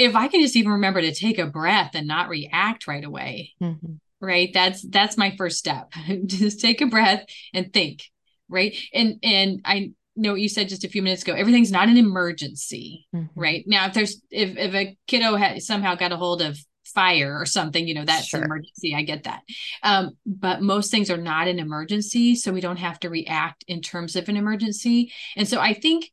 if 0.00 0.16
i 0.16 0.28
can 0.28 0.40
just 0.40 0.56
even 0.56 0.72
remember 0.72 1.00
to 1.00 1.14
take 1.14 1.38
a 1.38 1.46
breath 1.46 1.90
and 1.94 2.06
not 2.06 2.28
react 2.28 2.86
right 2.86 3.04
away 3.04 3.52
mm-hmm. 3.62 3.94
right 4.20 4.50
that's 4.52 4.82
that's 4.88 5.16
my 5.16 5.34
first 5.36 5.58
step 5.58 5.92
just 6.26 6.60
take 6.60 6.80
a 6.80 6.86
breath 6.86 7.24
and 7.52 7.72
think 7.72 8.02
right 8.48 8.76
and 8.92 9.18
and 9.22 9.60
i 9.64 9.92
know 10.16 10.32
what 10.32 10.40
you 10.40 10.48
said 10.48 10.68
just 10.68 10.84
a 10.84 10.88
few 10.88 11.02
minutes 11.02 11.22
ago 11.22 11.34
everything's 11.34 11.70
not 11.70 11.88
an 11.88 11.96
emergency 11.96 13.06
mm-hmm. 13.14 13.40
right 13.40 13.64
now 13.66 13.86
if 13.86 13.94
there's 13.94 14.22
if, 14.30 14.56
if 14.56 14.74
a 14.74 14.96
kiddo 15.06 15.36
has 15.36 15.66
somehow 15.66 15.94
got 15.94 16.12
a 16.12 16.16
hold 16.16 16.42
of 16.42 16.58
fire 16.84 17.38
or 17.38 17.46
something 17.46 17.86
you 17.86 17.94
know 17.94 18.04
that's 18.04 18.26
sure. 18.26 18.40
an 18.40 18.46
emergency 18.46 18.94
i 18.94 19.02
get 19.02 19.22
that 19.24 19.42
um, 19.82 20.10
but 20.26 20.60
most 20.60 20.90
things 20.90 21.08
are 21.08 21.16
not 21.16 21.46
an 21.46 21.60
emergency 21.60 22.34
so 22.34 22.52
we 22.52 22.60
don't 22.60 22.78
have 22.78 22.98
to 22.98 23.08
react 23.08 23.64
in 23.68 23.80
terms 23.80 24.16
of 24.16 24.28
an 24.28 24.36
emergency 24.36 25.12
and 25.36 25.46
so 25.46 25.60
i 25.60 25.72
think 25.72 26.10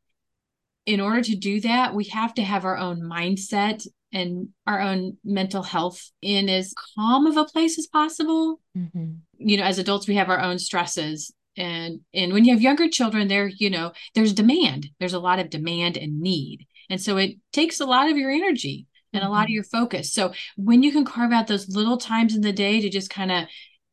in 0.88 1.00
order 1.00 1.22
to 1.22 1.36
do 1.36 1.62
that 1.62 1.94
we 1.94 2.06
have 2.06 2.34
to 2.34 2.42
have 2.42 2.66
our 2.66 2.78
own 2.78 3.00
mindset 3.02 3.86
and 4.14 4.50
our 4.66 4.82
own 4.82 5.18
mental 5.24 5.64
health 5.64 6.12
in 6.22 6.50
as 6.50 6.74
calm 6.96 7.28
of 7.28 7.38
a 7.38 7.46
place 7.46 7.78
as 7.78 7.88
possible. 7.88 8.60
Mm-hmm. 8.76 9.16
You 9.38 9.58
know, 9.58 9.64
as 9.64 9.80
adults, 9.80 10.08
we 10.08 10.16
have 10.16 10.30
our 10.30 10.40
own 10.40 10.60
stresses. 10.60 11.34
And 11.58 12.02
and 12.14 12.34
when 12.34 12.46
you 12.46 12.54
have 12.54 12.62
younger 12.62 12.88
children, 12.88 13.28
there, 13.28 13.48
you 13.48 13.70
know, 13.70 13.92
there's 14.16 14.34
demand. 14.34 14.88
There's 15.00 15.14
a 15.14 15.20
lot 15.20 15.40
of 15.40 15.50
demand 15.50 15.98
and 15.98 16.22
need. 16.22 16.66
And 16.90 17.02
so 17.02 17.18
it 17.18 17.36
takes 17.52 17.80
a 17.80 17.86
lot 17.86 18.10
of 18.10 18.18
your 18.18 18.32
energy 18.32 18.86
and 19.12 19.24
a 19.24 19.30
lot 19.30 19.42
of 19.42 19.46
mm-hmm. 19.46 19.54
your 19.54 19.64
focus. 19.64 20.14
So 20.14 20.34
when 20.56 20.84
you 20.84 20.92
can 20.92 21.04
carve 21.04 21.32
out 21.32 21.48
those 21.48 21.68
little 21.68 21.98
times 21.98 22.36
in 22.36 22.42
the 22.42 22.54
day 22.54 22.80
to 22.82 22.90
just 22.90 23.10
kind 23.10 23.32
of 23.32 23.46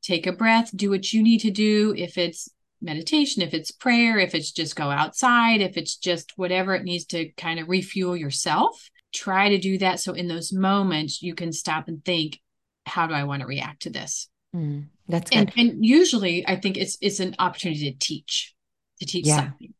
take 0.02 0.26
a 0.26 0.32
breath, 0.32 0.70
do 0.76 0.90
what 0.90 1.12
you 1.12 1.22
need 1.22 1.40
to 1.40 1.50
do, 1.50 1.94
if 1.96 2.18
it's 2.18 2.48
meditation, 2.84 3.42
if 3.42 3.54
it's 3.54 3.70
prayer, 3.70 4.18
if 4.18 4.34
it's 4.34 4.52
just 4.52 4.76
go 4.76 4.90
outside, 4.90 5.60
if 5.60 5.76
it's 5.76 5.96
just 5.96 6.32
whatever 6.36 6.74
it 6.74 6.84
needs 6.84 7.06
to 7.06 7.30
kind 7.32 7.58
of 7.58 7.68
refuel 7.68 8.16
yourself, 8.16 8.90
try 9.12 9.48
to 9.48 9.58
do 9.58 9.78
that. 9.78 10.00
So 10.00 10.12
in 10.12 10.28
those 10.28 10.52
moments, 10.52 11.22
you 11.22 11.34
can 11.34 11.52
stop 11.52 11.88
and 11.88 12.04
think, 12.04 12.40
how 12.86 13.06
do 13.06 13.14
I 13.14 13.24
want 13.24 13.40
to 13.40 13.46
react 13.46 13.82
to 13.82 13.90
this? 13.90 14.28
Mm, 14.54 14.86
that's 15.08 15.30
good. 15.30 15.38
And, 15.38 15.52
and, 15.56 15.84
usually 15.84 16.46
I 16.46 16.56
think 16.56 16.76
it's 16.76 16.98
it's 17.00 17.20
an 17.20 17.34
opportunity 17.38 17.90
to 17.90 17.98
teach, 17.98 18.54
to 19.00 19.06
teach 19.06 19.26
yeah. 19.26 19.36
something. 19.36 19.74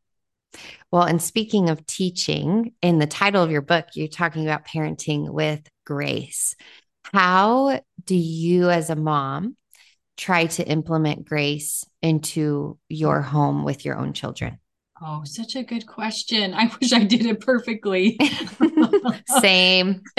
Well, 0.91 1.03
and 1.03 1.21
speaking 1.21 1.69
of 1.69 1.85
teaching, 1.87 2.73
in 2.81 2.99
the 2.99 3.07
title 3.07 3.43
of 3.43 3.51
your 3.51 3.63
book, 3.63 3.87
you're 3.95 4.09
talking 4.09 4.45
about 4.45 4.67
parenting 4.67 5.29
with 5.31 5.69
grace. 5.85 6.55
How 7.13 7.81
do 8.05 8.15
you, 8.15 8.71
as 8.71 8.91
a 8.91 8.97
mom, 8.97 9.57
try 10.17 10.47
to 10.47 10.67
implement 10.67 11.27
grace 11.27 11.85
into 12.03 12.79
your 12.89 13.21
home 13.21 13.65
with 13.65 13.85
your 13.85 13.97
own 13.97 14.13
children? 14.13 14.59
Oh, 15.03 15.23
such 15.25 15.57
a 15.57 15.65
good 15.65 15.87
question. 15.87 16.55
I 16.55 16.71
wish 16.81 16.93
I 16.93 17.05
did 17.05 17.27
it 17.27 17.41
perfectly. 17.41 18.19
Same. 19.41 20.03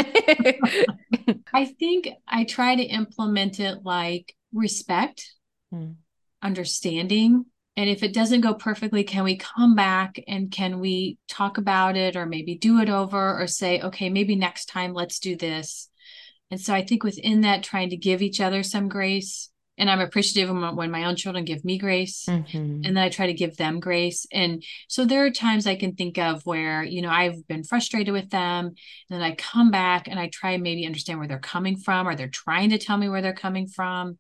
I 1.54 1.66
think 1.80 2.10
I 2.28 2.44
try 2.44 2.76
to 2.76 2.84
implement 2.84 3.60
it 3.60 3.80
like 3.84 4.36
respect, 4.54 5.34
hmm. 5.72 5.92
understanding. 6.42 7.46
And 7.78 7.90
if 7.90 8.04
it 8.04 8.14
doesn't 8.14 8.42
go 8.42 8.54
perfectly, 8.54 9.04
can 9.04 9.24
we 9.24 9.38
come 9.38 9.76
back 9.76 10.20
and 10.28 10.52
can 10.52 10.80
we 10.80 11.18
talk 11.28 11.58
about 11.58 11.98
it 11.98 12.16
or 12.16 12.26
maybe 12.26 12.56
do 12.56 12.80
it 12.80 12.90
over 12.90 13.42
or 13.42 13.48
say, 13.48 13.82
okay, 13.82 14.10
maybe 14.10 14.36
next 14.36 14.68
time 14.68 14.94
let's 14.94 15.20
do 15.20 15.36
this. 15.36 15.90
And 16.52 16.60
so 16.60 16.74
I 16.74 16.86
think 16.86 17.04
within 17.04 17.42
that, 17.42 17.64
trying 17.64 17.90
to 17.90 17.98
give 17.98 18.22
each 18.22 18.40
other 18.40 18.64
some 18.64 18.88
grace 18.88 19.50
and 19.78 19.90
I'm 19.90 20.00
appreciative 20.00 20.50
when 20.50 20.92
my 20.92 21.06
own 21.06 21.16
children 21.16 21.44
give 21.44 21.66
me 21.66 21.78
grace 21.78 22.26
mm-hmm. 22.30 22.58
and 22.58 22.86
then 22.86 22.98
I 22.98 23.10
try 23.10 23.28
to 23.28 23.34
give 23.34 23.58
them 23.58 23.80
grace. 23.80 24.26
And 24.32 24.64
so 24.88 25.06
there 25.06 25.26
are 25.26 25.32
times 25.32 25.68
I 25.68 25.76
can 25.76 25.96
think 25.96 26.18
of 26.18 26.46
where, 26.46 26.84
you 26.84 27.02
know, 27.02 27.10
I've 27.10 27.46
been 27.48 27.64
frustrated 27.64 28.14
with 28.14 28.30
them 28.30 28.68
and 28.68 28.76
then 29.10 29.22
I 29.22 29.36
come 29.36 29.72
back 29.72 30.08
and 30.08 30.20
I 30.20 30.30
try 30.30 30.56
maybe 30.58 30.86
understand 30.86 31.20
where 31.20 31.28
they're 31.28 31.40
coming 31.40 31.78
from 31.78 32.08
or 32.08 32.16
they're 32.16 32.28
trying 32.30 32.70
to 32.70 32.78
tell 32.78 32.98
me 32.98 33.10
where 33.10 33.22
they're 33.22 33.34
coming 33.34 33.68
from. 33.68 34.18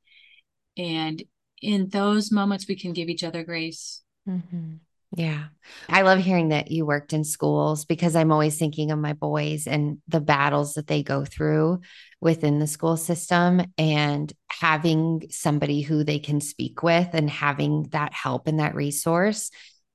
And 0.77 1.23
in 1.61 1.87
those 1.89 2.31
moments, 2.31 2.67
we 2.67 2.75
can 2.75 2.91
give 2.91 3.07
each 3.07 3.23
other 3.23 3.43
grace. 3.43 4.03
Mm-hmm. 4.27 4.75
Yeah. 5.15 5.45
I 5.87 6.01
love 6.01 6.19
hearing 6.19 6.49
that 6.49 6.71
you 6.71 6.85
worked 6.85 7.13
in 7.13 7.23
schools 7.23 7.85
because 7.85 8.17
I'm 8.17 8.33
always 8.33 8.57
thinking 8.57 8.91
of 8.91 8.99
my 8.99 9.13
boys 9.13 9.65
and 9.65 9.99
the 10.09 10.19
battles 10.19 10.73
that 10.73 10.87
they 10.87 11.03
go 11.03 11.23
through 11.23 11.79
within 12.19 12.59
the 12.59 12.67
school 12.67 12.97
system 12.97 13.61
and 13.77 14.31
having 14.51 15.27
somebody 15.29 15.81
who 15.81 16.03
they 16.03 16.19
can 16.19 16.41
speak 16.41 16.83
with 16.83 17.09
and 17.13 17.29
having 17.29 17.83
that 17.91 18.13
help 18.13 18.47
and 18.47 18.59
that 18.59 18.75
resource 18.75 19.51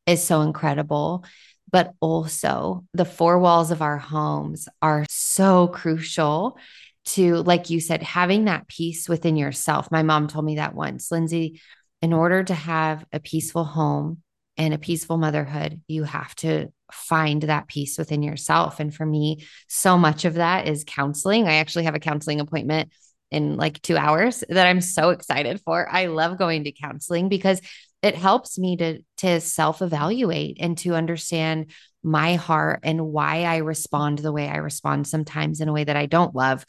is 0.06 0.24
so 0.24 0.40
incredible. 0.40 1.24
But 1.70 1.92
also, 2.00 2.86
the 2.94 3.04
four 3.04 3.38
walls 3.38 3.70
of 3.70 3.82
our 3.82 3.98
homes 3.98 4.68
are 4.80 5.04
so 5.10 5.68
crucial 5.68 6.56
to, 7.04 7.36
like 7.42 7.68
you 7.68 7.80
said, 7.80 8.02
having 8.02 8.46
that 8.46 8.68
peace 8.68 9.06
within 9.06 9.36
yourself. 9.36 9.90
My 9.90 10.02
mom 10.02 10.28
told 10.28 10.46
me 10.46 10.56
that 10.56 10.74
once, 10.74 11.12
Lindsay, 11.12 11.60
in 12.00 12.14
order 12.14 12.42
to 12.42 12.54
have 12.54 13.04
a 13.12 13.20
peaceful 13.20 13.64
home, 13.64 14.22
and 14.60 14.74
a 14.74 14.78
peaceful 14.78 15.16
motherhood, 15.16 15.80
you 15.88 16.04
have 16.04 16.34
to 16.36 16.68
find 16.92 17.42
that 17.44 17.66
peace 17.66 17.96
within 17.96 18.22
yourself. 18.22 18.78
And 18.78 18.94
for 18.94 19.06
me, 19.06 19.46
so 19.68 19.96
much 19.96 20.26
of 20.26 20.34
that 20.34 20.68
is 20.68 20.84
counseling. 20.86 21.48
I 21.48 21.54
actually 21.54 21.84
have 21.84 21.94
a 21.94 22.00
counseling 22.00 22.40
appointment 22.40 22.92
in 23.30 23.56
like 23.56 23.80
two 23.80 23.96
hours 23.96 24.44
that 24.50 24.66
I'm 24.66 24.82
so 24.82 25.10
excited 25.10 25.62
for. 25.62 25.88
I 25.90 26.06
love 26.06 26.36
going 26.36 26.64
to 26.64 26.72
counseling 26.72 27.30
because 27.30 27.62
it 28.02 28.14
helps 28.14 28.58
me 28.58 28.76
to 28.76 29.00
to 29.18 29.40
self-evaluate 29.40 30.58
and 30.60 30.76
to 30.78 30.94
understand 30.94 31.70
my 32.02 32.34
heart 32.34 32.80
and 32.82 33.06
why 33.06 33.44
I 33.44 33.58
respond 33.58 34.18
the 34.18 34.32
way 34.32 34.46
I 34.46 34.56
respond 34.56 35.06
sometimes 35.06 35.62
in 35.62 35.70
a 35.70 35.72
way 35.72 35.84
that 35.84 35.96
I 35.96 36.04
don't 36.04 36.34
love 36.34 36.66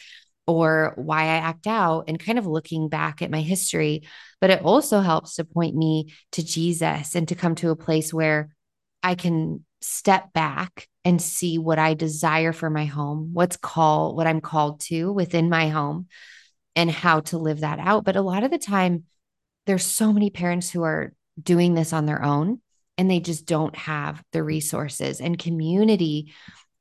or 0.48 0.94
why 0.96 1.24
I 1.24 1.38
act 1.38 1.68
out 1.68 2.06
and 2.08 2.20
kind 2.20 2.40
of 2.40 2.46
looking 2.48 2.90
back 2.90 3.22
at 3.22 3.32
my 3.32 3.42
history. 3.42 4.04
But 4.40 4.50
it 4.50 4.64
also 4.64 5.00
helps 5.00 5.36
to 5.36 5.46
point 5.46 5.76
me 5.76 6.14
to 6.34 6.44
Jesus 6.44 7.16
and 7.16 7.28
to 7.28 7.36
come 7.36 7.56
to 7.56 7.70
a 7.70 7.76
place 7.76 8.14
where 8.14 8.54
I 9.04 9.16
can 9.16 9.66
step 9.82 10.34
back 10.34 10.88
and 11.04 11.22
see 11.22 11.58
what 11.58 11.80
I 11.80 11.94
desire 11.94 12.54
for 12.54 12.70
my 12.70 12.86
home, 12.86 13.32
what's 13.34 13.58
called, 13.58 14.16
what 14.16 14.28
I'm 14.28 14.42
called 14.42 14.82
to 14.82 15.12
within 15.12 15.50
my 15.50 15.70
home, 15.70 16.08
and 16.76 16.90
how 16.90 17.22
to 17.22 17.38
live 17.38 17.62
that 17.62 17.80
out. 17.80 18.04
But 18.04 18.16
a 18.16 18.22
lot 18.22 18.44
of 18.44 18.52
the 18.52 18.60
time, 18.60 19.06
there's 19.66 19.86
so 19.86 20.14
many 20.14 20.30
parents 20.30 20.70
who 20.70 20.84
are 20.84 21.14
doing 21.42 21.74
this 21.74 21.94
on 21.94 22.06
their 22.06 22.24
own 22.24 22.62
and 22.98 23.10
they 23.10 23.20
just 23.20 23.46
don't 23.46 23.76
have 23.76 24.22
the 24.32 24.44
resources 24.44 25.22
and 25.22 25.38
community 25.38 26.34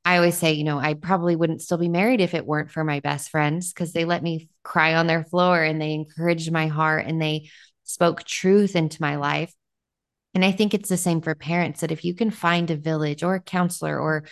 I 0.03 0.17
always 0.17 0.37
say, 0.37 0.53
you 0.53 0.63
know, 0.63 0.79
I 0.79 0.95
probably 0.95 1.35
wouldn't 1.35 1.61
still 1.61 1.77
be 1.77 1.89
married 1.89 2.21
if 2.21 2.33
it 2.33 2.45
weren't 2.45 2.71
for 2.71 2.83
my 2.83 2.99
best 3.01 3.29
friends 3.29 3.71
because 3.71 3.93
they 3.93 4.05
let 4.05 4.23
me 4.23 4.49
cry 4.63 4.95
on 4.95 5.07
their 5.07 5.23
floor 5.23 5.61
and 5.61 5.79
they 5.79 5.93
encouraged 5.93 6.51
my 6.51 6.67
heart 6.67 7.05
and 7.05 7.21
they 7.21 7.49
spoke 7.83 8.23
truth 8.23 8.75
into 8.75 9.01
my 9.01 9.17
life. 9.17 9.53
And 10.33 10.43
I 10.43 10.51
think 10.51 10.73
it's 10.73 10.89
the 10.89 10.97
same 10.97 11.21
for 11.21 11.35
parents 11.35 11.81
that 11.81 11.91
if 11.91 12.03
you 12.03 12.15
can 12.15 12.31
find 12.31 12.71
a 12.71 12.77
village 12.77 13.21
or 13.21 13.35
a 13.35 13.41
counselor 13.41 13.99
or 13.99 14.23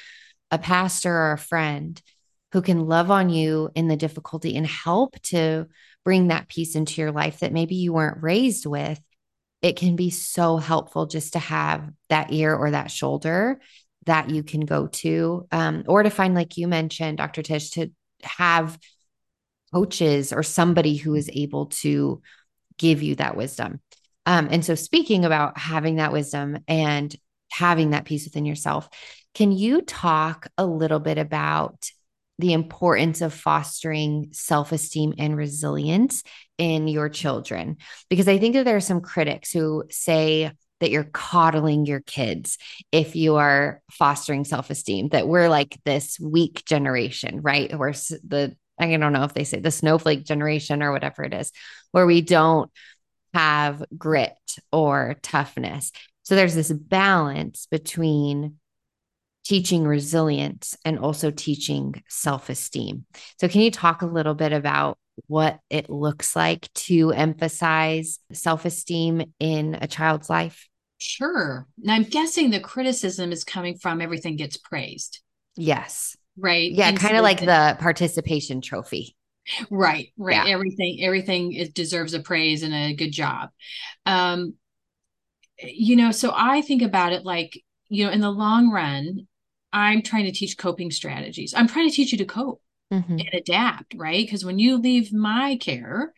a 0.49 0.58
pastor 0.58 1.13
or 1.13 1.34
a 1.34 1.38
friend 1.38 2.01
who 2.51 2.62
can 2.62 2.88
love 2.88 3.12
on 3.12 3.29
you 3.29 3.69
in 3.75 3.88
the 3.88 3.95
difficulty 3.95 4.55
and 4.55 4.65
help 4.65 5.21
to 5.21 5.67
bring 6.03 6.29
that 6.29 6.47
peace 6.47 6.75
into 6.75 6.99
your 7.01 7.12
life 7.12 7.39
that 7.39 7.53
maybe 7.53 7.75
you 7.75 7.93
weren't 7.93 8.23
raised 8.23 8.65
with, 8.65 8.99
it 9.62 9.75
can 9.75 9.95
be 9.95 10.10
so 10.10 10.58
helpful 10.58 11.05
just 11.05 11.34
to 11.34 11.39
have 11.39 11.88
that 12.08 12.32
ear 12.32 12.55
or 12.55 12.71
that 12.71 12.89
shoulder 12.89 13.60
that 14.10 14.30
you 14.30 14.43
can 14.43 14.62
go 14.62 14.88
to, 14.88 15.48
um, 15.52 15.84
or 15.88 16.04
to 16.04 16.10
find, 16.10 16.34
like 16.34 16.58
you 16.58 16.67
mentioned, 16.67 17.19
Dr. 17.19 17.43
Tish, 17.43 17.69
to 17.72 17.91
have 18.24 18.78
coaches 19.72 20.34
or 20.34 20.41
somebody 20.41 20.95
who 20.95 21.13
is 21.13 21.30
able 21.32 21.67
to 21.67 22.22
give 22.78 23.04
you 23.04 23.15
that 23.15 23.38
wisdom. 23.38 23.80
Um, 24.26 24.48
and 24.52 24.65
so, 24.65 24.74
speaking 24.74 25.26
about 25.26 25.58
having 25.58 25.98
that 25.98 26.12
wisdom 26.12 26.58
and 26.67 27.15
having 27.52 27.91
that 27.91 28.06
peace 28.06 28.26
within 28.26 28.45
yourself, 28.45 28.89
can 29.34 29.52
you 29.52 29.82
talk 29.82 30.48
a 30.58 30.65
little 30.65 31.00
bit 31.00 31.17
about 31.17 31.89
the 32.39 32.54
importance 32.54 33.22
of 33.22 33.34
fostering 33.34 34.30
self 34.32 34.72
esteem 34.72 35.13
and 35.17 35.38
resilience 35.38 36.24
in 36.58 36.88
your 36.88 37.10
children? 37.10 37.78
Because 38.10 38.28
I 38.28 38.39
think 38.39 38.56
that 38.56 38.65
there 38.65 38.76
are 38.76 38.82
some 38.82 39.02
critics 39.02 39.52
who 39.52 39.84
say, 39.89 40.52
that 40.79 40.91
you're 40.91 41.03
coddling 41.03 41.85
your 41.85 41.99
kids 42.01 42.57
if 42.91 43.15
you 43.15 43.35
are 43.35 43.81
fostering 43.91 44.45
self-esteem 44.45 45.09
that 45.09 45.27
we're 45.27 45.49
like 45.49 45.79
this 45.85 46.19
weak 46.19 46.63
generation 46.65 47.41
right? 47.41 47.77
Where 47.77 47.91
the 47.91 48.55
i 48.79 48.95
don't 48.95 49.11
know 49.13 49.23
if 49.23 49.33
they 49.33 49.43
say 49.43 49.59
the 49.59 49.71
snowflake 49.71 50.23
generation 50.23 50.81
or 50.81 50.93
whatever 50.93 51.23
it 51.23 51.33
is 51.33 51.51
where 51.91 52.05
we 52.05 52.21
don't 52.21 52.71
have 53.33 53.83
grit 53.97 54.37
or 54.71 55.15
toughness. 55.21 55.91
So 56.23 56.35
there's 56.35 56.55
this 56.55 56.71
balance 56.71 57.67
between 57.69 58.55
teaching 59.43 59.85
resilience 59.85 60.77
and 60.85 60.99
also 60.99 61.31
teaching 61.31 62.03
self-esteem. 62.07 63.05
So 63.39 63.47
can 63.47 63.61
you 63.61 63.71
talk 63.71 64.01
a 64.01 64.07
little 64.07 64.35
bit 64.35 64.53
about 64.53 64.97
what 65.27 65.60
it 65.69 65.89
looks 65.89 66.36
like 66.36 66.71
to 66.73 67.12
emphasize 67.12 68.19
self 68.32 68.65
esteem 68.65 69.34
in 69.39 69.77
a 69.82 69.88
child's 69.88 70.29
life? 70.29 70.67
Sure. 70.99 71.65
And 71.82 71.91
I'm 71.91 72.03
guessing 72.03 72.49
the 72.49 72.60
criticism 72.60 73.32
is 73.32 73.43
coming 73.43 73.77
from 73.77 74.01
everything 74.01 74.36
gets 74.36 74.58
praised. 74.58 75.21
Yes. 75.55 76.15
Right. 76.38 76.71
Yeah. 76.71 76.91
Kind 76.93 77.17
of 77.17 77.23
like 77.23 77.39
the 77.39 77.77
participation 77.79 78.62
trophy. 78.62 79.15
Right. 79.69 80.10
Right. 80.17 80.36
Yeah. 80.36 80.53
Everything, 80.53 80.99
everything 81.01 81.53
it 81.53 81.73
deserves 81.73 82.13
a 82.13 82.19
praise 82.19 82.63
and 82.63 82.73
a 82.73 82.93
good 82.93 83.12
job. 83.12 83.49
Um, 84.05 84.55
you 85.62 85.95
know, 85.95 86.12
so 86.12 86.32
I 86.36 86.62
think 86.62 86.82
about 86.82 87.13
it 87.13 87.25
like, 87.25 87.62
you 87.88 88.05
know, 88.05 88.12
in 88.12 88.21
the 88.21 88.32
long 88.32 88.69
run, 88.69 89.27
I'm 89.73 90.01
trying 90.01 90.25
to 90.25 90.32
teach 90.32 90.58
coping 90.58 90.91
strategies. 90.91 91.53
I'm 91.55 91.67
trying 91.67 91.89
to 91.89 91.95
teach 91.95 92.12
you 92.12 92.17
to 92.19 92.25
cope 92.25 92.62
mm-hmm. 92.91 93.12
and 93.12 93.30
adapt, 93.34 93.93
right? 93.95 94.25
Because 94.25 94.45
when 94.45 94.60
you 94.60 94.78
leave 94.78 95.13
my 95.13 95.58
care, 95.58 96.13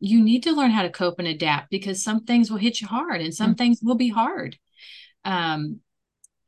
you 0.00 0.22
need 0.22 0.42
to 0.42 0.52
learn 0.52 0.70
how 0.70 0.82
to 0.82 0.90
cope 0.90 1.18
and 1.18 1.28
adapt 1.28 1.70
because 1.70 2.02
some 2.02 2.24
things 2.24 2.50
will 2.50 2.58
hit 2.58 2.80
you 2.80 2.86
hard 2.86 3.20
and 3.20 3.34
some 3.34 3.50
mm-hmm. 3.50 3.56
things 3.56 3.80
will 3.82 3.94
be 3.94 4.08
hard. 4.08 4.58
Um, 5.24 5.80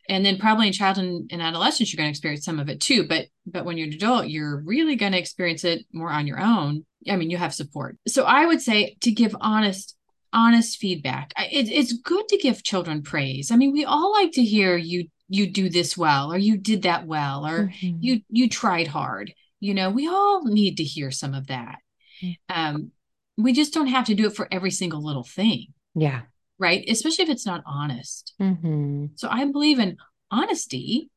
and 0.09 0.24
then 0.24 0.38
probably 0.38 0.66
in 0.66 0.72
childhood 0.72 1.29
and 1.31 1.42
adolescence 1.42 1.92
you're 1.92 1.98
going 1.98 2.07
to 2.07 2.11
experience 2.11 2.44
some 2.44 2.59
of 2.59 2.68
it 2.68 2.81
too 2.81 3.07
but 3.09 3.26
but 3.46 3.64
when 3.64 3.76
you're 3.76 3.88
an 3.88 3.94
adult 3.94 4.29
you're 4.29 4.61
really 4.61 4.96
going 4.96 5.12
to 5.12 5.18
experience 5.18 5.64
it 5.64 5.85
more 5.92 6.11
on 6.11 6.26
your 6.26 6.40
own 6.40 6.85
i 7.11 7.16
mean 7.16 7.31
you 7.31 7.37
have 7.37 7.55
support 7.55 7.96
so 8.07 8.24
i 8.24 8.46
would 8.46 8.61
say 8.61 8.96
to 9.00 9.11
give 9.11 9.35
honest 9.40 9.96
honest 10.33 10.79
feedback 10.79 11.33
it, 11.37 11.68
it's 11.68 11.92
good 11.92 12.29
to 12.29 12.38
give 12.38 12.62
children 12.62 13.02
praise 13.02 13.50
i 13.50 13.57
mean 13.57 13.72
we 13.72 13.85
all 13.85 14.12
like 14.12 14.33
to 14.33 14.44
hear 14.44 14.76
you 14.76 15.09
you 15.29 15.50
do 15.50 15.68
this 15.68 15.96
well 15.96 16.33
or 16.33 16.38
you 16.38 16.57
did 16.57 16.83
that 16.83 17.07
well 17.07 17.46
or 17.46 17.68
mm-hmm. 17.68 17.96
you 18.00 18.20
you 18.29 18.48
tried 18.48 18.87
hard 18.87 19.33
you 19.66 19.74
know 19.74 19.90
we 19.90 20.09
all 20.09 20.44
need 20.44 20.76
to 20.76 20.85
hear 20.85 21.11
some 21.11 21.35
of 21.35 21.48
that 21.48 21.79
um 22.48 22.90
we 23.37 23.52
just 23.52 23.74
don't 23.74 23.88
have 23.88 24.07
to 24.07 24.14
do 24.14 24.26
it 24.26 24.37
for 24.37 24.48
every 24.50 24.70
single 24.70 25.05
little 25.05 25.24
thing 25.24 25.66
yeah 25.94 26.22
right? 26.59 26.85
Especially 26.88 27.24
if 27.24 27.31
it's 27.31 27.46
not 27.46 27.62
honest. 27.66 28.35
Mm-hmm. 28.40 29.07
So 29.16 29.29
I 29.31 29.44
believe 29.46 29.79
in 29.79 29.96
honesty, 30.31 31.11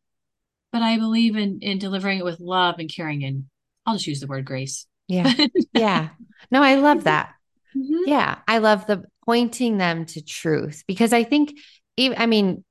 but 0.72 0.82
I 0.82 0.98
believe 0.98 1.36
in 1.36 1.60
in 1.62 1.80
delivering 1.80 2.20
it 2.20 2.26
with 2.26 2.40
love 2.40 2.76
and 2.80 2.94
caring. 2.94 3.24
And 3.24 3.46
I'll 3.86 3.96
just 3.96 4.08
use 4.08 4.20
the 4.20 4.28
word 4.28 4.46
grace. 4.46 4.86
Yeah, 5.08 5.34
yeah. 5.74 6.10
No, 6.52 6.62
I 6.62 6.76
love 6.76 7.06
that. 7.06 7.34
Mm-hmm. 7.76 8.08
Yeah, 8.08 8.40
I 8.48 8.60
love 8.60 8.86
the 8.88 9.04
pointing 9.26 9.78
them 9.78 10.06
to 10.06 10.22
truth 10.22 10.84
because 10.88 11.14
I 11.14 11.24
think, 11.24 11.54
even 11.98 12.18
I 12.20 12.26
mean, 12.26 12.64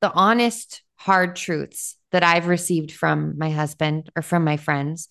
the 0.00 0.12
honest, 0.12 0.82
hard 0.96 1.36
truths 1.36 1.96
that 2.12 2.22
I've 2.22 2.46
received 2.46 2.92
from 2.92 3.36
my 3.38 3.50
husband 3.50 4.10
or 4.16 4.22
from 4.22 4.44
my 4.44 4.56
friends 4.56 5.08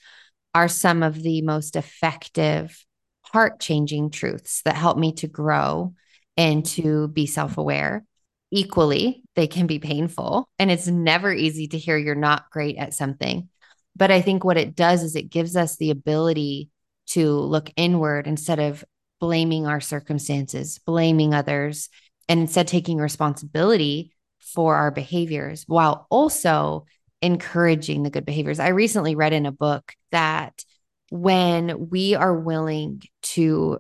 are 0.54 0.68
some 0.68 1.04
of 1.04 1.22
the 1.22 1.42
most 1.42 1.76
effective 1.76 2.84
heart 3.22 3.60
changing 3.60 4.10
truths 4.10 4.62
that 4.64 4.76
help 4.76 4.98
me 4.98 5.12
to 5.14 5.28
grow 5.28 5.94
and 6.36 6.66
to 6.66 7.08
be 7.10 7.26
self 7.26 7.58
aware. 7.58 8.06
Equally, 8.50 9.24
they 9.36 9.48
can 9.48 9.68
be 9.68 9.80
painful, 9.80 10.50
and 10.58 10.72
it's 10.72 10.88
never 10.88 11.34
easy 11.34 11.68
to 11.68 11.78
hear 11.78 11.98
you're 11.98 12.16
not 12.16 12.50
great 12.50 12.78
at 12.78 12.94
something. 12.94 13.50
But 13.96 14.10
I 14.10 14.22
think 14.22 14.44
what 14.44 14.58
it 14.58 14.76
does 14.76 15.04
is 15.04 15.16
it 15.16 15.30
gives 15.30 15.56
us 15.56 15.76
the 15.76 15.92
ability 15.92 16.70
to 17.08 17.30
look 17.32 17.70
inward 17.76 18.26
instead 18.26 18.60
of 18.60 18.86
blaming 19.20 19.68
our 19.68 19.82
circumstances, 19.82 20.80
blaming 20.86 21.34
others, 21.34 21.90
and 22.30 22.40
instead 22.40 22.68
taking 22.68 22.98
responsibility 22.98 24.12
for 24.54 24.76
our 24.76 24.92
behaviors 24.92 25.64
while 25.68 26.08
also 26.10 26.86
encouraging 27.22 28.04
the 28.04 28.10
good 28.10 28.26
behaviors. 28.26 28.60
I 28.60 28.70
recently 28.70 29.16
read 29.16 29.34
in 29.34 29.46
a 29.46 29.52
book 29.52 29.94
that 30.12 30.64
when 31.10 31.90
we 31.90 32.16
are 32.16 32.34
willing 32.34 33.02
to 33.22 33.80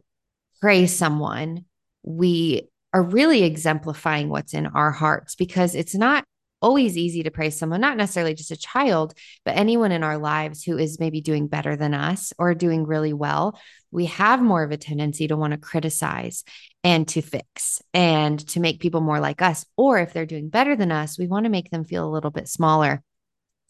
praise 0.59 0.95
someone 0.95 1.65
we 2.07 2.69
are 2.93 3.03
really 3.03 3.43
exemplifying 3.43 4.29
what's 4.29 4.53
in 4.53 4.65
our 4.67 4.91
hearts 4.91 5.35
because 5.35 5.75
it's 5.75 5.93
not 5.93 6.23
always 6.61 6.97
easy 6.97 7.21
to 7.21 7.29
praise 7.29 7.57
someone, 7.57 7.81
not 7.81 7.97
necessarily 7.97 8.33
just 8.33 8.49
a 8.49 8.57
child, 8.57 9.13
but 9.45 9.55
anyone 9.55 9.91
in 9.91 10.03
our 10.03 10.17
lives 10.17 10.63
who 10.63 10.77
is 10.77 10.99
maybe 10.99 11.21
doing 11.21 11.47
better 11.47 11.75
than 11.75 11.93
us 11.93 12.33
or 12.39 12.55
doing 12.55 12.85
really 12.85 13.13
well. 13.13 13.59
We 13.91 14.05
have 14.05 14.41
more 14.41 14.63
of 14.63 14.71
a 14.71 14.77
tendency 14.77 15.27
to 15.27 15.37
want 15.37 15.51
to 15.51 15.59
criticize 15.59 16.43
and 16.87 17.05
to 17.05 17.21
fix 17.21 17.81
and 17.93 18.39
to 18.47 18.61
make 18.61 18.79
people 18.79 19.01
more 19.01 19.19
like 19.19 19.41
us. 19.41 19.65
Or 19.75 19.99
if 19.99 20.13
they're 20.13 20.25
doing 20.25 20.47
better 20.47 20.73
than 20.73 20.89
us, 20.89 21.19
we 21.19 21.27
want 21.27 21.43
to 21.43 21.49
make 21.49 21.69
them 21.69 21.83
feel 21.83 22.07
a 22.07 22.09
little 22.09 22.31
bit 22.31 22.47
smaller. 22.47 23.03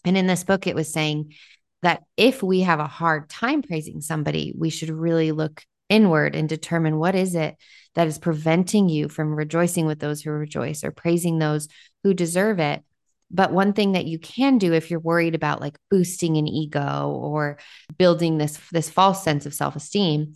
And 0.06 0.15
in 0.15 0.27
this 0.27 0.43
book, 0.43 0.67
it 0.67 0.75
was 0.75 0.93
saying 0.93 1.34
that 1.82 2.03
if 2.15 2.43
we 2.43 2.62
have 2.62 2.80
a 2.80 2.86
hard 2.86 3.27
time 3.27 3.63
praising 3.63 4.01
somebody, 4.01 4.53
we 4.56 4.69
should 4.69 4.91
really 4.91 5.32
look 5.32 5.63
inward 5.89 6.36
and 6.36 6.47
determine 6.47 6.99
what 6.99 7.15
is 7.15 7.34
it 7.34 7.56
that 7.95 8.06
is 8.06 8.19
preventing 8.19 8.88
you 8.88 9.10
from 9.10 9.34
rejoicing 9.34 9.88
with 9.88 9.97
those 9.97 10.21
who 10.21 10.30
rejoice 10.30 10.84
or 10.84 10.91
praising 10.91 11.39
those 11.39 11.67
who 12.03 12.13
deserve 12.13 12.60
it 12.60 12.84
but 13.32 13.53
one 13.53 13.71
thing 13.71 13.93
that 13.93 14.06
you 14.06 14.19
can 14.19 14.58
do 14.58 14.73
if 14.73 14.91
you're 14.91 14.99
worried 14.99 15.34
about 15.34 15.62
like 15.62 15.77
boosting 15.89 16.36
an 16.36 16.45
ego 16.45 17.10
or 17.10 17.58
building 17.97 18.38
this 18.38 18.60
this 18.73 18.89
false 18.89 19.23
sense 19.23 19.45
of 19.45 19.53
self-esteem 19.53 20.34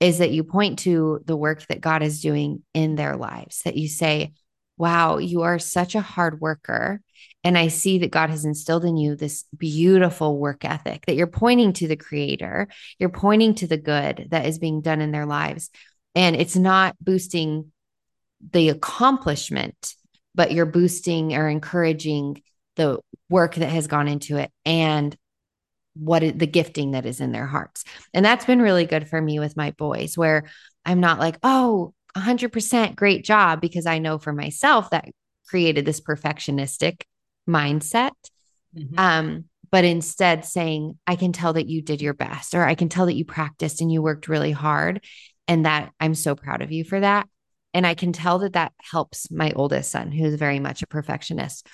is 0.00 0.18
that 0.18 0.32
you 0.32 0.42
point 0.42 0.80
to 0.80 1.20
the 1.24 1.36
work 1.36 1.66
that 1.68 1.80
God 1.80 2.02
is 2.02 2.20
doing 2.20 2.62
in 2.74 2.96
their 2.96 3.16
lives 3.16 3.62
that 3.64 3.76
you 3.76 3.88
say 3.88 4.32
wow 4.76 5.18
you 5.18 5.42
are 5.42 5.58
such 5.58 5.94
a 5.94 6.00
hard 6.00 6.40
worker 6.40 7.00
and 7.42 7.56
I 7.56 7.68
see 7.68 7.98
that 7.98 8.10
God 8.10 8.30
has 8.30 8.44
instilled 8.44 8.84
in 8.84 8.96
you 8.96 9.16
this 9.16 9.44
beautiful 9.56 10.38
work 10.38 10.64
ethic 10.64 11.06
that 11.06 11.16
you're 11.16 11.26
pointing 11.26 11.72
to 11.74 11.88
the 11.88 11.96
creator, 11.96 12.68
you're 12.98 13.08
pointing 13.08 13.54
to 13.56 13.66
the 13.66 13.78
good 13.78 14.28
that 14.30 14.46
is 14.46 14.58
being 14.58 14.82
done 14.82 15.00
in 15.00 15.10
their 15.10 15.26
lives. 15.26 15.70
And 16.14 16.36
it's 16.36 16.56
not 16.56 16.96
boosting 17.00 17.72
the 18.52 18.68
accomplishment, 18.68 19.94
but 20.34 20.52
you're 20.52 20.66
boosting 20.66 21.34
or 21.34 21.48
encouraging 21.48 22.42
the 22.76 22.98
work 23.28 23.54
that 23.54 23.70
has 23.70 23.86
gone 23.86 24.08
into 24.08 24.36
it 24.36 24.50
and 24.64 25.16
what 26.00 26.22
is, 26.22 26.32
the 26.34 26.46
gifting 26.46 26.92
that 26.92 27.06
is 27.06 27.20
in 27.20 27.32
their 27.32 27.46
hearts. 27.46 27.84
And 28.14 28.24
that's 28.24 28.44
been 28.44 28.62
really 28.62 28.86
good 28.86 29.08
for 29.08 29.20
me 29.20 29.38
with 29.38 29.56
my 29.56 29.72
boys, 29.72 30.16
where 30.16 30.44
I'm 30.84 31.00
not 31.00 31.18
like, 31.18 31.38
oh, 31.42 31.92
100% 32.16 32.96
great 32.96 33.24
job, 33.24 33.60
because 33.60 33.86
I 33.86 33.98
know 33.98 34.18
for 34.18 34.32
myself 34.32 34.90
that 34.90 35.08
created 35.48 35.84
this 35.84 36.00
perfectionistic 36.00 37.02
mindset. 37.48 38.12
Mm-hmm. 38.76 38.98
Um, 38.98 39.44
but 39.70 39.84
instead 39.84 40.44
saying, 40.44 40.98
I 41.06 41.16
can 41.16 41.32
tell 41.32 41.52
that 41.52 41.68
you 41.68 41.82
did 41.82 42.02
your 42.02 42.14
best, 42.14 42.54
or 42.54 42.64
I 42.64 42.74
can 42.74 42.88
tell 42.88 43.06
that 43.06 43.16
you 43.16 43.24
practiced 43.24 43.80
and 43.80 43.92
you 43.92 44.02
worked 44.02 44.28
really 44.28 44.52
hard, 44.52 45.04
and 45.46 45.66
that 45.66 45.92
I'm 46.00 46.14
so 46.14 46.34
proud 46.34 46.62
of 46.62 46.72
you 46.72 46.84
for 46.84 47.00
that. 47.00 47.28
And 47.72 47.86
I 47.86 47.94
can 47.94 48.12
tell 48.12 48.40
that 48.40 48.54
that 48.54 48.72
helps 48.80 49.30
my 49.30 49.52
oldest 49.54 49.92
son, 49.92 50.10
who's 50.10 50.34
very 50.34 50.58
much 50.58 50.82
a 50.82 50.88
perfectionist. 50.88 51.68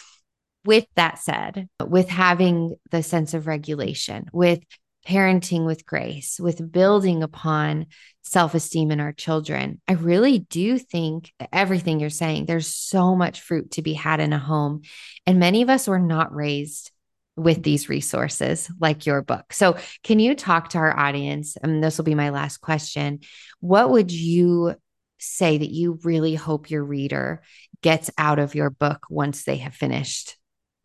With 0.67 0.87
that 0.97 1.19
said, 1.19 1.69
with 1.81 2.09
having 2.09 2.77
the 2.91 3.03
sense 3.03 3.35
of 3.35 3.47
regulation, 3.47 4.27
with 4.33 4.61
parenting 5.07 5.65
with 5.65 5.87
grace, 5.87 6.41
with 6.41 6.73
building 6.73 7.23
upon 7.23 7.87
self 8.23 8.55
esteem 8.55 8.91
in 8.91 9.01
our 9.01 9.13
children. 9.13 9.81
I 9.87 9.93
really 9.93 10.41
do 10.41 10.79
think 10.79 11.33
everything 11.53 12.01
you're 12.01 12.11
saying, 12.11 12.47
there's 12.47 12.67
so 12.67 13.15
much 13.15 13.41
fruit 13.41 13.71
to 13.73 13.83
be 13.83 13.95
had 13.95 14.21
in 14.21 14.33
a 14.33 14.39
home. 14.39 14.83
And 15.27 15.39
many 15.39 15.63
of 15.63 15.71
us 15.71 15.87
were 15.87 16.01
not 16.01 16.35
raised 16.35 16.91
with 17.37 17.63
these 17.63 17.89
resources 17.89 18.69
like 18.81 19.07
your 19.07 19.23
book. 19.23 19.53
So, 19.53 19.77
can 20.03 20.19
you 20.19 20.35
talk 20.35 20.71
to 20.71 20.79
our 20.79 20.99
audience? 20.99 21.57
And 21.57 21.83
this 21.83 21.99
will 21.99 22.05
be 22.05 22.15
my 22.15 22.31
last 22.31 22.59
question. 22.59 23.21
What 23.61 23.91
would 23.91 24.11
you 24.11 24.75
say 25.19 25.59
that 25.59 25.71
you 25.71 25.99
really 26.03 26.35
hope 26.35 26.71
your 26.71 26.85
reader 26.85 27.43
gets 27.83 28.11
out 28.19 28.39
of 28.39 28.55
your 28.55 28.71
book 28.71 29.07
once 29.09 29.45
they 29.45 29.57
have 29.59 29.75
finished 29.75 30.36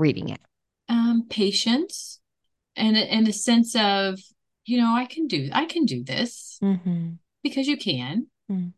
reading 0.02 0.30
it? 0.30 0.42
Um, 0.90 1.26
patience 1.30 2.20
and 2.76 2.98
and 2.98 3.28
a 3.28 3.34
sense 3.34 3.76
of 3.76 4.20
you 4.66 4.78
know 4.78 4.94
i 4.96 5.06
can 5.06 5.28
do 5.28 5.50
i 5.54 5.66
can 5.66 5.86
do 5.86 6.04
this 6.04 6.58
mm-hmm. 6.64 7.10
because 7.44 7.68
you 7.68 7.78
can 7.78 8.28
mm-hmm. 8.52 8.70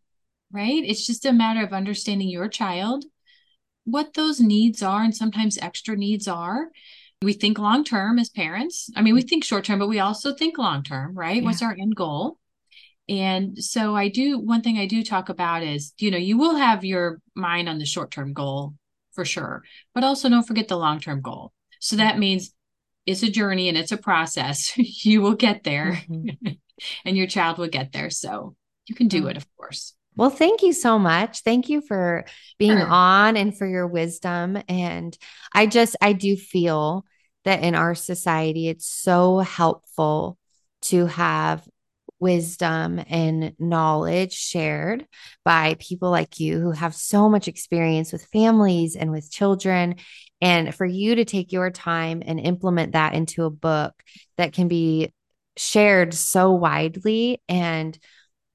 right 0.52 0.84
it's 0.86 1.06
just 1.06 1.26
a 1.26 1.34
matter 1.34 1.64
of 1.64 1.74
understanding 1.74 2.30
your 2.30 2.48
child 2.48 3.06
what 3.86 4.14
those 4.14 4.40
needs 4.40 4.82
are 4.82 5.04
and 5.04 5.16
sometimes 5.16 5.58
extra 5.58 5.96
needs 5.96 6.28
are 6.28 6.70
we 7.22 7.34
think 7.34 7.58
long 7.58 7.84
term 7.84 8.18
as 8.18 8.30
parents 8.30 8.90
i 8.96 9.02
mean 9.02 9.14
we 9.14 9.22
think 9.22 9.44
short 9.44 9.64
term 9.64 9.80
but 9.80 9.90
we 9.90 10.00
also 10.00 10.34
think 10.34 10.58
long 10.58 10.84
term 10.84 11.16
right 11.16 11.38
yeah. 11.38 11.44
what's 11.44 11.62
our 11.62 11.76
end 11.80 11.96
goal 11.96 12.38
and 13.10 13.62
so 13.62 13.96
i 13.96 14.08
do 14.08 14.40
one 14.40 14.62
thing 14.62 14.78
i 14.78 14.86
do 14.86 15.04
talk 15.04 15.30
about 15.30 15.64
is 15.64 15.94
you 15.98 16.10
know 16.10 16.18
you 16.18 16.38
will 16.38 16.56
have 16.56 16.86
your 16.86 17.20
mind 17.36 17.68
on 17.68 17.78
the 17.78 17.86
short 17.86 18.12
term 18.12 18.34
goal 18.34 18.74
for 19.14 19.26
sure 19.26 19.64
but 19.94 20.04
also 20.04 20.30
don't 20.30 20.48
forget 20.48 20.68
the 20.68 20.78
long 20.78 21.00
term 21.00 21.22
goal 21.22 21.54
so 21.80 21.96
that 21.98 22.18
means 22.18 22.54
it's 23.06 23.24
a 23.24 23.30
journey 23.30 23.70
and 23.70 23.78
it's 23.78 23.92
a 23.92 23.98
process. 23.98 24.72
you 24.78 25.22
will 25.22 25.36
get 25.36 25.64
there 25.64 26.02
mm-hmm. 26.10 26.54
and 27.06 27.18
your 27.18 27.28
child 27.28 27.58
will 27.58 27.68
get 27.68 27.92
there. 27.92 28.10
So 28.10 28.56
you 28.88 28.96
can 28.96 29.08
do 29.08 29.28
it, 29.28 29.38
of 29.38 29.46
course. 29.58 29.94
Well, 30.16 30.30
thank 30.30 30.62
you 30.62 30.74
so 30.74 31.00
much. 31.00 31.42
Thank 31.42 31.70
you 31.70 31.82
for 31.82 32.26
being 32.60 32.78
sure. 32.78 32.88
on 32.88 33.36
and 33.36 33.58
for 33.58 33.66
your 33.66 33.88
wisdom. 33.88 34.62
And 34.70 35.18
I 35.54 35.66
just, 35.66 35.96
I 36.02 36.14
do 36.14 36.38
feel 36.38 37.06
that 37.46 37.64
in 37.64 37.74
our 37.74 37.96
society, 37.96 38.70
it's 38.70 38.86
so 38.86 39.40
helpful 39.40 40.38
to 40.84 41.08
have 41.08 41.68
wisdom 42.24 43.04
and 43.10 43.54
knowledge 43.60 44.34
shared 44.34 45.06
by 45.44 45.76
people 45.78 46.10
like 46.10 46.40
you 46.40 46.58
who 46.60 46.72
have 46.72 46.96
so 46.96 47.28
much 47.28 47.50
experience 47.50 48.14
with 48.14 48.26
families 48.28 48.96
and 48.96 49.12
with 49.12 49.30
children. 49.30 49.96
And 50.42 50.74
for 50.74 50.86
you 50.86 51.16
to 51.16 51.26
take 51.26 51.52
your 51.52 51.70
time 51.70 52.24
and 52.26 52.40
implement 52.40 52.94
that 52.94 53.14
into 53.14 53.44
a 53.44 53.50
book 53.50 53.94
that 54.38 54.54
can 54.54 54.70
be 54.70 55.14
shared 55.58 56.14
so 56.14 56.54
widely 56.54 57.42
and 57.48 58.00